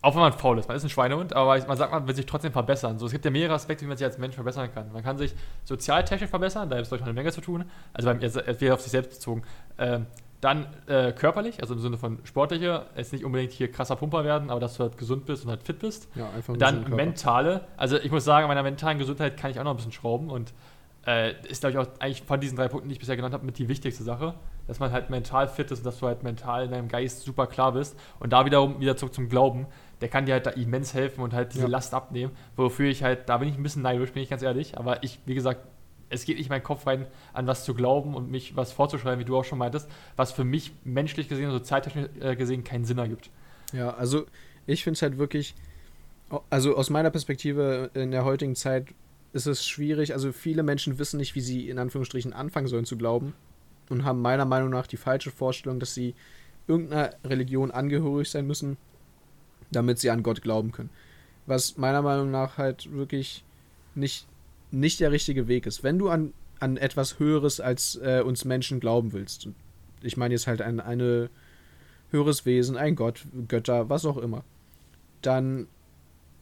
[0.01, 2.25] auch wenn man faul ist, man ist ein Schweinehund, aber man sagt, man will sich
[2.25, 2.99] trotzdem verbessern.
[2.99, 4.91] So, es gibt ja mehrere Aspekte, wie man sich als Mensch verbessern kann.
[4.91, 8.19] Man kann sich sozialtechnisch verbessern, da glaube ich noch eine Menge zu tun, also beim,
[8.19, 9.43] jetzt, auf sich selbst bezogen.
[9.77, 10.05] Ähm,
[10.41, 14.49] dann äh, körperlich, also im Sinne von sportlicher, jetzt nicht unbedingt hier krasser Pumper werden,
[14.49, 16.09] aber dass du halt gesund bist und halt fit bist.
[16.15, 19.59] Ja, einfach einen Dann mentale, also ich muss sagen, an meiner mentalen Gesundheit kann ich
[19.59, 20.53] auch noch ein bisschen schrauben und
[21.05, 23.45] äh, ist, glaube ich, auch eigentlich von diesen drei Punkten, die ich bisher genannt habe,
[23.45, 24.33] mit die wichtigste Sache,
[24.67, 27.47] dass man halt mental fit ist und dass du halt mental in deinem Geist super
[27.47, 29.67] klar bist und da wiederum wieder zurück zum Glauben,
[30.01, 31.69] der kann dir halt da immens helfen und halt diese Ja.
[31.69, 34.77] Last abnehmen, wofür ich halt, da bin ich ein bisschen neidisch, bin ich ganz ehrlich,
[34.77, 35.67] aber ich, wie gesagt,
[36.11, 39.19] es geht nicht in meinen Kopf rein, an was zu glauben und mich was vorzuschreiben,
[39.19, 42.97] wie du auch schon meintest, was für mich menschlich gesehen, sozialtechnisch äh, gesehen keinen Sinn
[42.97, 43.29] ergibt.
[43.73, 44.25] Ja, also
[44.67, 45.55] ich finde es halt wirklich,
[46.49, 48.87] also aus meiner Perspektive in der heutigen Zeit
[49.33, 50.13] ist es schwierig.
[50.13, 53.33] Also viele Menschen wissen nicht, wie sie in Anführungsstrichen anfangen sollen zu glauben
[53.89, 56.15] und haben meiner Meinung nach die falsche Vorstellung, dass sie
[56.67, 58.77] irgendeiner Religion angehörig sein müssen,
[59.71, 60.89] damit sie an Gott glauben können.
[61.45, 63.43] Was meiner Meinung nach halt wirklich
[63.95, 64.27] nicht,
[64.71, 65.83] nicht der richtige Weg ist.
[65.83, 69.47] Wenn du an, an etwas Höheres als äh, uns Menschen glauben willst,
[70.01, 71.29] ich meine jetzt halt an eine
[72.09, 74.43] höheres Wesen, ein Gott, Götter, was auch immer,
[75.21, 75.67] dann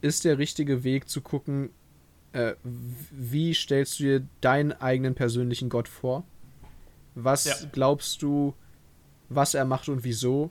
[0.00, 1.70] ist der richtige Weg zu gucken,
[2.32, 6.24] äh, wie stellst du dir deinen eigenen persönlichen Gott vor?
[7.14, 7.54] Was ja.
[7.72, 8.54] glaubst du,
[9.28, 10.50] was er macht und wieso?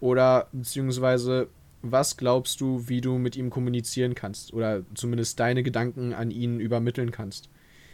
[0.00, 1.48] Oder beziehungsweise,
[1.82, 4.52] was glaubst du, wie du mit ihm kommunizieren kannst?
[4.52, 7.48] Oder zumindest deine Gedanken an ihn übermitteln kannst?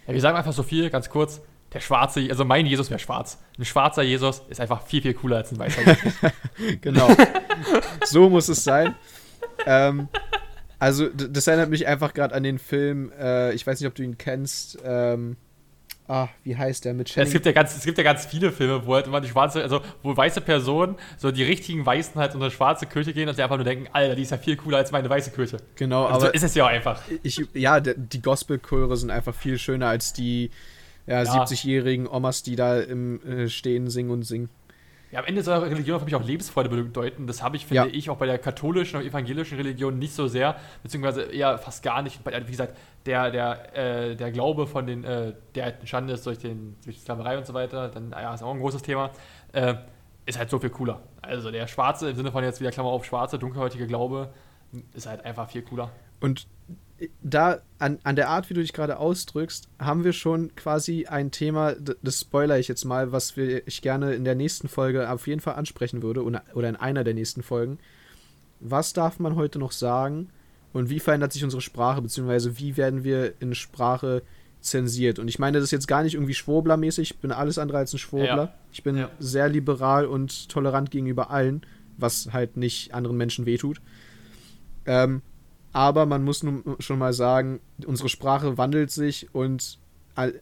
[0.07, 1.41] Ja, wir sagen einfach so viel, ganz kurz.
[1.73, 3.39] Der schwarze, also mein Jesus wäre schwarz.
[3.59, 6.15] Ein schwarzer Jesus ist einfach viel, viel cooler als ein weißer Jesus.
[6.81, 7.09] genau.
[8.05, 8.95] so muss es sein.
[9.67, 10.09] Ähm,
[10.79, 14.03] also, das erinnert mich einfach gerade an den Film, äh, ich weiß nicht, ob du
[14.03, 15.37] ihn kennst, ähm,
[16.09, 17.29] ah, wie heißt der mit Channing?
[17.29, 19.63] Es gibt ja ganz, es gibt ja ganz viele Filme, wo halt immer die schwarze,
[19.63, 23.35] also wo weiße Personen, so die richtigen Weißen halt in eine schwarze Kirche gehen und
[23.35, 25.59] sie einfach nur denken, Alter, die ist ja viel cooler als meine weiße Kirche.
[25.77, 27.01] Genau, also aber so ist es ja auch einfach.
[27.23, 30.51] Ich, ja, die Gospelchöre sind einfach viel schöner als die
[31.07, 31.45] ja, ja.
[31.45, 34.51] 70-jährigen Omas, die da im äh, Stehen singen und singen.
[35.11, 37.27] Ja, am Ende soll Religion für mich auch Lebensfreude bedeuten.
[37.27, 37.95] Das habe ich, finde ja.
[37.95, 42.03] ich, auch bei der katholischen und evangelischen Religion nicht so sehr, beziehungsweise eher fast gar
[42.03, 42.21] nicht.
[42.25, 46.77] Wie gesagt, der, der, äh, der Glaube von den, äh, der entstanden ist durch, den,
[46.85, 49.11] durch die Sklaverei und so weiter, dann ja, ist auch ein großes Thema,
[49.53, 49.75] äh,
[50.27, 51.01] ist halt so viel cooler.
[51.23, 54.29] Also der schwarze, im Sinne von jetzt wieder Klammer auf schwarze, dunkelhäutige Glaube,
[54.93, 55.91] ist halt einfach viel cooler.
[56.21, 56.47] Und
[57.23, 61.31] da an, an der Art, wie du dich gerade ausdrückst, haben wir schon quasi ein
[61.31, 65.27] Thema, das spoiler ich jetzt mal, was wir, ich gerne in der nächsten Folge auf
[65.27, 67.79] jeden Fall ansprechen würde oder in einer der nächsten Folgen.
[68.61, 70.31] Was darf man heute noch sagen
[70.73, 74.23] und wie verändert sich unsere Sprache, beziehungsweise wie werden wir in Sprache
[74.61, 75.21] zensiert?
[75.21, 77.93] Und ich meine das ist jetzt gar nicht irgendwie Schwurbler-mäßig, ich bin alles andere als
[77.93, 78.45] ein Schwurbler.
[78.45, 78.55] Ja.
[78.73, 79.11] Ich bin ja.
[79.21, 81.63] sehr liberal und tolerant gegenüber allen,
[81.97, 83.81] was halt nicht anderen Menschen wehtut.
[84.85, 85.23] Ähm,
[85.73, 89.79] aber man muss nun schon mal sagen, unsere Sprache wandelt sich und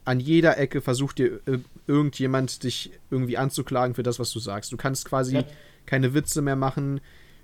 [0.04, 1.40] an jeder Ecke versucht dir
[1.86, 4.72] irgendjemand dich irgendwie anzuklagen für das, was du sagst.
[4.72, 5.44] Du kannst quasi ja.
[5.84, 7.00] keine Witze mehr machen.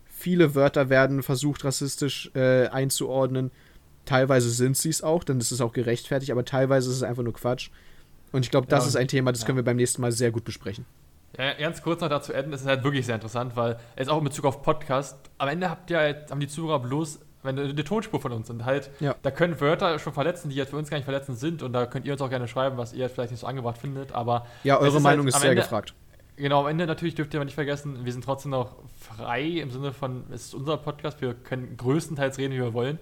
[0.07, 3.51] Viele Wörter werden versucht, rassistisch äh, einzuordnen.
[4.07, 7.23] Teilweise sind sie es auch, dann ist es auch gerechtfertigt, aber teilweise ist es einfach
[7.23, 7.71] nur Quatsch.
[8.33, 10.31] Und ich glaube, das ja, ist ein Thema, das können wir beim nächsten Mal sehr
[10.31, 10.87] gut besprechen.
[11.37, 14.19] Ja, ganz kurz noch dazu enden, das ist halt wirklich sehr interessant, weil jetzt auch
[14.19, 18.21] in Bezug auf Podcast, am Ende habt ihr, haben die Zuhörer bloß wenn eine Tonspur
[18.21, 19.15] von uns sind, halt, ja.
[19.23, 21.87] da können Wörter schon verletzen, die jetzt für uns gar nicht verletzend sind und da
[21.87, 24.47] könnt ihr uns auch gerne schreiben, was ihr jetzt vielleicht nicht so angebracht findet, aber.
[24.65, 25.95] Ja, eure ist Meinung halt ist sehr Ende, gefragt.
[26.37, 29.71] Genau, am Ende natürlich dürft ihr aber nicht vergessen, wir sind trotzdem noch frei im
[29.71, 32.99] Sinne von, es ist unser Podcast, wir können größtenteils reden, wie wir wollen.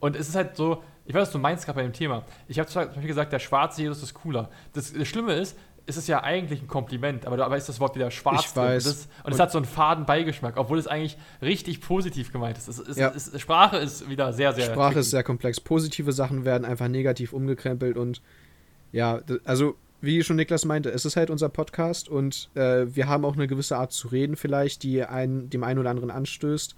[0.00, 2.24] Und es ist halt so, ich weiß, was du meinst gerade bei dem Thema.
[2.48, 4.48] Ich habe zum Beispiel gesagt, der schwarze Jesus ist cooler.
[4.72, 5.56] Das, das Schlimme ist,
[5.86, 8.46] ist es ja eigentlich ein Kompliment, aber dabei ist das Wort wieder schwarz.
[8.46, 8.86] Ich weiß.
[8.86, 12.58] Und, das, und es hat so einen faden Beigeschmack, obwohl es eigentlich richtig positiv gemeint
[12.58, 12.68] ist.
[12.68, 13.12] Es, es, ja.
[13.14, 14.66] es, Sprache ist wieder sehr, sehr.
[14.66, 15.00] Sprache tricky.
[15.00, 15.60] ist sehr komplex.
[15.60, 18.22] Positive Sachen werden einfach negativ umgekrempelt und
[18.92, 23.24] ja, also wie schon Niklas meinte, es ist halt unser Podcast und äh, wir haben
[23.24, 26.74] auch eine gewisse Art zu reden, vielleicht, die einen, dem einen oder anderen anstößt.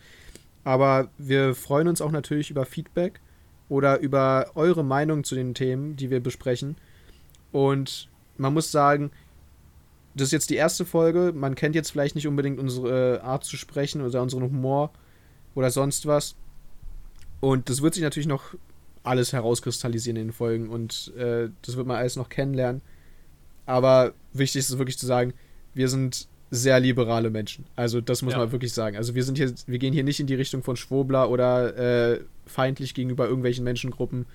[0.62, 3.20] Aber wir freuen uns auch natürlich über Feedback
[3.68, 6.76] oder über eure Meinung zu den Themen, die wir besprechen.
[7.50, 9.10] Und man muss sagen,
[10.14, 11.32] das ist jetzt die erste Folge.
[11.34, 14.92] Man kennt jetzt vielleicht nicht unbedingt unsere Art zu sprechen oder unseren Humor
[15.54, 16.36] oder sonst was.
[17.40, 18.54] Und das wird sich natürlich noch
[19.02, 22.80] alles herauskristallisieren in den Folgen und äh, das wird man alles noch kennenlernen.
[23.66, 25.34] Aber wichtig ist wirklich zu sagen,
[25.74, 27.66] wir sind sehr liberale Menschen.
[27.76, 28.38] Also das muss ja.
[28.38, 28.96] man wirklich sagen.
[28.96, 32.20] Also wir sind hier, wir gehen hier nicht in die Richtung von Schwobler oder äh,
[32.46, 34.26] feindlich gegenüber irgendwelchen Menschengruppen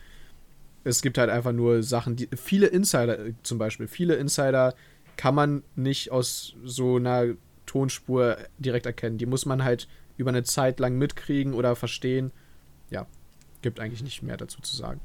[0.90, 2.28] es gibt halt einfach nur Sachen, die.
[2.36, 4.74] Viele Insider äh, zum Beispiel, viele Insider
[5.18, 7.36] kann man nicht aus so einer
[7.66, 9.18] Tonspur direkt erkennen.
[9.18, 9.88] Die muss man halt
[10.18, 12.32] über eine Zeit lang mitkriegen oder verstehen.
[12.90, 13.06] Ja,
[13.62, 15.02] gibt eigentlich nicht mehr dazu zu sagen.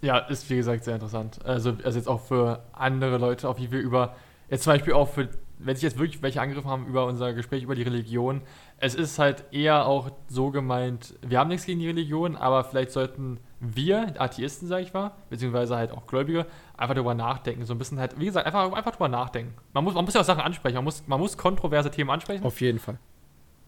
[0.00, 1.44] Ja, ist wie gesagt sehr interessant.
[1.44, 4.16] Also, also jetzt auch für andere Leute, auch wie wir über,
[4.48, 5.28] jetzt zum Beispiel auch für,
[5.64, 8.42] wenn sich jetzt wirklich welche angegriffen haben über unser Gespräch über die Religion,
[8.78, 12.90] es ist halt eher auch so gemeint, wir haben nichts gegen die Religion, aber vielleicht
[12.90, 16.46] sollten wir, Atheisten, sage ich mal, beziehungsweise halt auch Gläubige,
[16.76, 17.64] einfach darüber nachdenken.
[17.64, 19.54] So ein bisschen halt, wie gesagt, einfach, einfach darüber nachdenken.
[19.72, 22.44] Man muss, man muss ja auch Sachen ansprechen, man muss, man muss kontroverse Themen ansprechen.
[22.44, 22.98] Auf jeden Fall.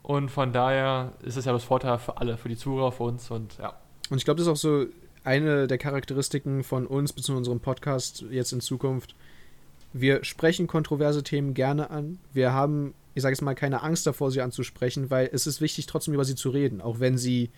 [0.03, 3.31] Und von daher ist es ja das Vorteil für alle, für die Zuhörer, für uns
[3.31, 3.75] und ja.
[4.11, 4.85] Und ich glaube, das ist auch so
[5.23, 7.39] eine der Charakteristiken von uns bzw.
[7.39, 9.15] unserem Podcast jetzt in Zukunft.
[9.95, 12.19] Wir sprechen kontroverse Themen gerne an.
[12.33, 15.87] Wir haben, ich sage jetzt mal, keine Angst davor, sie anzusprechen, weil es ist wichtig,
[15.87, 17.51] trotzdem über sie zu reden, auch wenn sie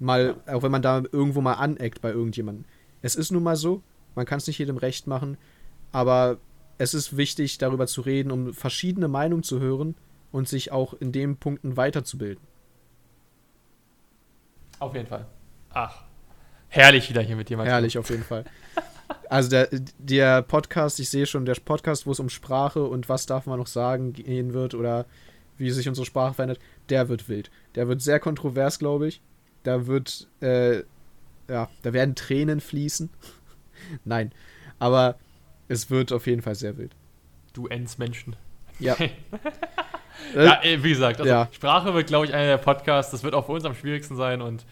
[0.00, 2.64] mal, auch wenn man da irgendwo mal aneckt bei irgendjemandem.
[3.02, 3.82] Es ist nun mal so,
[4.14, 5.36] man kann es nicht jedem recht machen,
[5.92, 6.38] aber
[6.78, 9.94] es ist wichtig, darüber zu reden, um verschiedene Meinungen zu hören
[10.32, 12.42] und sich auch in den Punkten weiterzubilden.
[14.78, 15.26] Auf jeden Fall.
[15.70, 16.02] Ach,
[16.68, 17.62] herrlich wieder hier mit dir.
[17.62, 18.44] Herrlich, auf jeden Fall.
[19.28, 23.26] Also der, der Podcast, ich sehe schon, der Podcast, wo es um Sprache und was
[23.26, 25.06] darf man noch sagen gehen wird oder
[25.56, 27.50] wie sich unsere Sprache verändert, der wird wild.
[27.74, 29.20] Der wird sehr kontrovers, glaube ich.
[29.62, 30.78] Da wird, äh,
[31.48, 33.10] ja, da werden Tränen fließen.
[34.04, 34.32] Nein,
[34.78, 35.16] aber
[35.68, 36.94] es wird auf jeden Fall sehr wild.
[37.52, 38.36] Du Endsmenschen.
[38.78, 38.96] Ja.
[40.34, 41.48] ja, wie gesagt, also Ja.
[41.52, 43.12] Sprache wird, glaube ich, einer der Podcasts.
[43.12, 44.66] Das wird auch für uns am schwierigsten sein und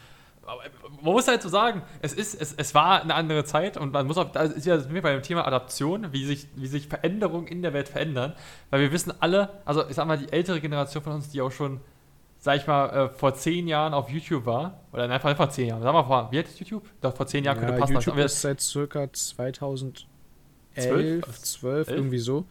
[0.44, 0.62] aber
[1.02, 4.06] man muss halt so sagen, es ist, es, es war eine andere Zeit und man
[4.06, 6.66] muss auch, da ist ja das sind wir bei dem Thema Adaption, wie sich, wie
[6.66, 8.34] sich Veränderungen in der Welt verändern,
[8.70, 11.50] weil wir wissen alle, also ich sag mal, die ältere Generation von uns, die auch
[11.52, 11.80] schon,
[12.38, 15.68] sag ich mal, äh, vor zehn Jahren auf YouTube war, oder nein, vor vor zehn
[15.68, 16.84] Jahren, sag mal, vor, wie alt ist YouTube?
[17.00, 17.94] Doch, vor zehn Jahren könnte Ja, passen.
[17.94, 20.06] YouTube also, ist seit circa 2011,
[20.76, 21.24] Zwölf?
[21.42, 21.96] 12, Elf?
[21.98, 22.44] irgendwie so.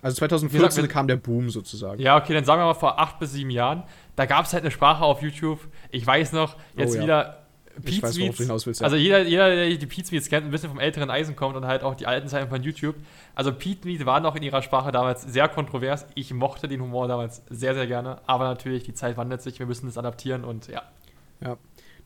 [0.00, 2.00] Also Wie gesagt, 2014 wenn- kam der Boom sozusagen.
[2.00, 3.82] Ja, okay, dann sagen wir mal vor acht bis sieben Jahren.
[4.14, 5.58] Da gab es halt eine Sprache auf YouTube.
[5.90, 7.02] Ich weiß noch, jetzt Oh ja.
[7.02, 7.46] wieder
[7.84, 8.80] ich weiß, worauf du hinaus willst.
[8.80, 8.84] Ja.
[8.84, 11.82] Also jeder, jeder, der die Pizmeets kennt, ein bisschen vom älteren Eisen kommt und halt
[11.82, 12.96] auch die alten Zeiten von YouTube.
[13.34, 16.06] Also Pizmeet war noch in ihrer Sprache damals sehr kontrovers.
[16.14, 18.20] Ich mochte den Humor damals sehr, sehr gerne.
[18.26, 20.82] Aber natürlich, die Zeit wandelt sich, wir müssen das adaptieren und ja.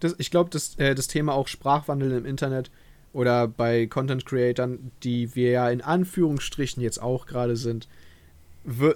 [0.01, 2.71] das, ich glaube, das, äh, das Thema auch Sprachwandel im Internet
[3.13, 7.89] oder bei Content Creatern, die wir ja in Anführungsstrichen jetzt auch gerade sind,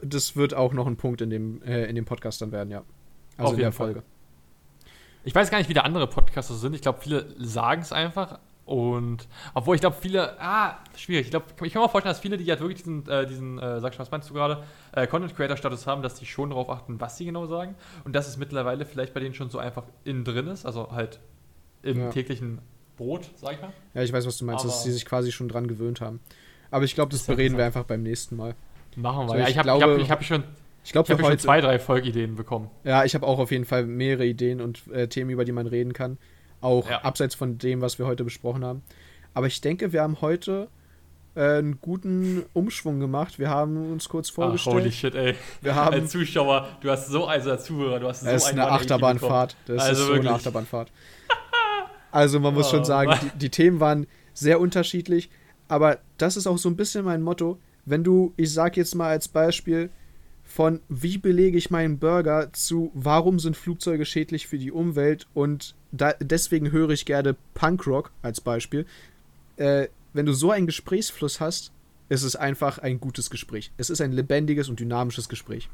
[0.03, 2.85] das wird auch noch ein Punkt in dem, äh, in dem Podcast dann werden, ja.
[3.37, 4.03] Also Auf in der jeden Fall.
[5.27, 6.75] Ich weiß gar nicht, wie da andere Podcaster sind.
[6.75, 8.39] Ich glaube, viele sagen es einfach.
[8.65, 11.27] Und obwohl ich glaube, viele, ah, schwierig.
[11.27, 13.81] Ich glaube, ich kann mir vorstellen, dass viele, die halt wirklich diesen, äh, diesen äh,
[13.81, 14.63] sag schon, was meinst du gerade,
[14.93, 17.75] äh, Content Creator Status haben, dass die schon darauf achten, was sie genau sagen.
[18.05, 21.19] Und dass es mittlerweile vielleicht bei denen schon so einfach innen drin ist, also halt
[21.83, 22.11] im Ja.
[22.11, 22.61] täglichen
[22.97, 23.73] Brot, sag ich mal.
[23.95, 26.21] Ja, ich weiß, was du meinst, dass Aber- sie sich quasi schon dran gewöhnt haben.
[26.71, 28.55] Aber ich glaube, das bereden wir einfach beim nächsten Mal.
[28.97, 29.29] Machen wir.
[29.29, 30.43] So, ja, ich ich habe glaube- hab, ich hab schon,
[30.87, 32.71] Ich glaube, ich hab für schon zwei, drei Folgeideen bekommen.
[32.85, 35.67] Ja, ich habe auch auf jeden Fall mehrere Ideen und äh, Themen, über die man
[35.67, 36.17] reden kann.
[36.61, 37.03] Auch Ja.
[37.03, 38.83] abseits von dem, was wir heute besprochen haben.
[39.35, 40.69] Aber ich denke, wir haben heute
[41.35, 43.39] äh, einen guten Umschwung gemacht.
[43.41, 44.95] Wir haben uns kurz Ach, holy vorgestellt.
[44.95, 45.35] shit, ey.
[45.61, 45.95] wir haben.
[45.95, 49.57] als Zuschauer, du hast so, also als Zuhörer, du hast so ist eine One-80 Achterbahnfahrt.
[49.67, 50.29] Das Also ist so wirklich.
[50.29, 50.93] eine Achterbahnfahrt.
[52.13, 55.29] Also man muss Oh, schon sagen, die, die Themen waren sehr unterschiedlich,
[55.69, 57.59] aber das ist auch so ein bisschen mein Motto.
[57.85, 59.91] Wenn du, ich sag jetzt mal als Beispiel,
[60.57, 65.75] von wie belege ich meinen Burger zu warum sind Flugzeuge schädlich für die Umwelt und
[65.93, 68.87] da, deswegen höre ich gerne Punkrock als Beispiel.
[69.59, 71.73] Äh, wenn du so einen Gesprächsfluss hast,
[72.09, 73.71] ist es einfach ein gutes Gespräch.
[73.77, 75.69] Es ist ein lebendiges und dynamisches Gespräch.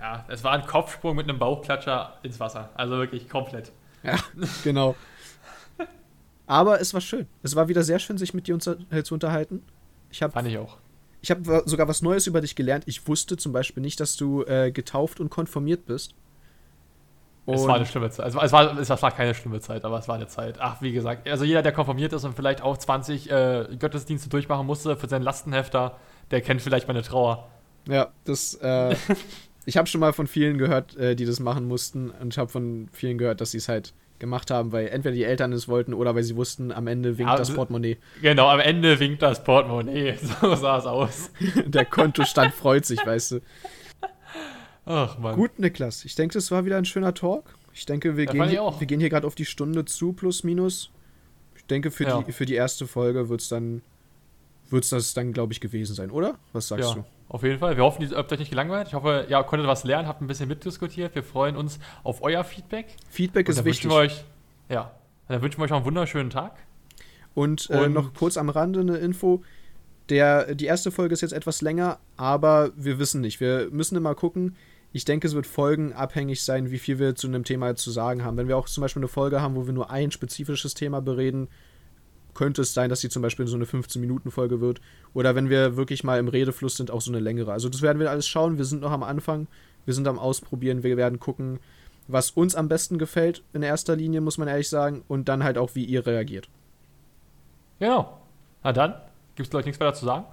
[0.00, 2.70] Ja, es war ein Kopfsprung mit einem Bauchklatscher ins Wasser.
[2.76, 3.70] Also wirklich komplett.
[4.02, 4.16] Ja,
[4.64, 4.96] genau.
[6.46, 7.26] Aber es war schön.
[7.42, 8.56] Es war wieder sehr schön, sich mit dir
[8.90, 9.62] äh, zu unterhalten.
[10.10, 10.78] Ich Fand ich auch.
[11.22, 12.84] Ich hab wa- sogar was Neues über dich gelernt.
[12.86, 16.14] Ich wusste zum Beispiel nicht, dass du äh, getauft und konformiert bist.
[17.46, 18.28] es war eine schlimme Zeit.
[18.28, 20.58] Es war, es, war, es war keine schlimme Zeit, aber es war eine Zeit.
[20.60, 24.66] Ach, wie gesagt, also jeder, der konformiert ist und vielleicht auch 20 äh, Gottesdienste durchmachen
[24.66, 25.96] musste für seinen Lastenhefter,
[26.30, 27.48] der kennt vielleicht meine Trauer.
[27.88, 28.54] Ja, das.
[28.54, 28.94] Äh,
[29.66, 32.10] ich habe schon mal von vielen gehört, äh, die das machen mussten.
[32.10, 35.24] Und ich habe von vielen gehört, dass sie es halt gemacht haben, weil entweder die
[35.24, 37.96] Eltern es wollten oder weil sie wussten, am Ende winkt Ja, das das- Portemonnaie.
[38.22, 40.16] Genau, am Ende winkt das Portemonnaie.
[40.40, 41.30] So sah es aus.
[41.66, 43.40] Der Kontostand freut sich, weißt du.
[44.86, 45.34] Ach, Mann.
[45.36, 46.04] Gut, Niklas.
[46.04, 47.44] Ich denke, das war wieder ein schöner Talk.
[47.72, 50.42] Ich denke, wir, Ja, gehen, hier, wir gehen hier gerade auf die Stunde zu, plus
[50.44, 50.90] minus.
[51.56, 52.22] Ich denke, für, Ja.
[52.22, 53.82] die, für die erste Folge wird es dann,
[54.70, 56.36] wird's das dann, glaube ich, gewesen sein, oder?
[56.52, 57.04] Was sagst Ja, du?
[57.30, 57.76] Auf jeden Fall.
[57.76, 58.88] Wir hoffen, ihr habt euch nicht gelangweilt.
[58.88, 61.14] Ich hoffe, ihr konntet was lernen, habt ein bisschen mitdiskutiert.
[61.14, 62.86] Wir freuen uns auf euer Feedback.
[63.08, 63.90] Feedback ist wichtig.
[63.90, 64.24] euch,
[64.68, 64.90] ja,
[65.28, 66.56] dann wünschen wir euch noch einen wunderschönen Tag.
[67.34, 69.42] Und, äh, Und- noch kurz am Rande eine Info.
[70.08, 73.38] Der, die erste Folge ist jetzt etwas länger, aber wir wissen nicht.
[73.40, 74.56] Wir müssen immer gucken.
[74.92, 78.36] Ich denke, es wird folgenabhängig sein, wie viel wir zu einem Thema zu sagen haben.
[78.36, 81.46] Wenn wir auch zum Beispiel eine Folge haben, wo wir nur ein spezifisches Thema bereden,
[82.40, 84.80] könnte es sein, dass sie zum Beispiel so eine 15-Minuten-Folge wird.
[85.12, 87.52] Oder wenn wir wirklich mal im Redefluss sind, auch so eine längere.
[87.52, 88.56] Also das werden wir alles schauen.
[88.56, 89.46] Wir sind noch am Anfang.
[89.84, 90.82] Wir sind am Ausprobieren.
[90.82, 91.58] Wir werden gucken,
[92.08, 95.04] was uns am besten gefällt in erster Linie, muss man ehrlich sagen.
[95.06, 96.48] Und dann halt auch, wie ihr reagiert.
[97.78, 98.18] Genau.
[98.64, 98.94] Na dann,
[99.34, 100.24] gibt es, glaube ich, nichts weiter zu sagen.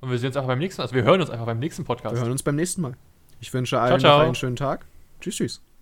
[0.00, 2.16] Und wir sehen uns einfach beim nächsten, also wir hören uns einfach beim nächsten Podcast.
[2.16, 2.96] Wir hören uns beim nächsten Mal.
[3.38, 4.18] Ich wünsche allen ciao.
[4.18, 4.86] noch einen schönen Tag.
[5.20, 5.73] Tschüss, tschüss.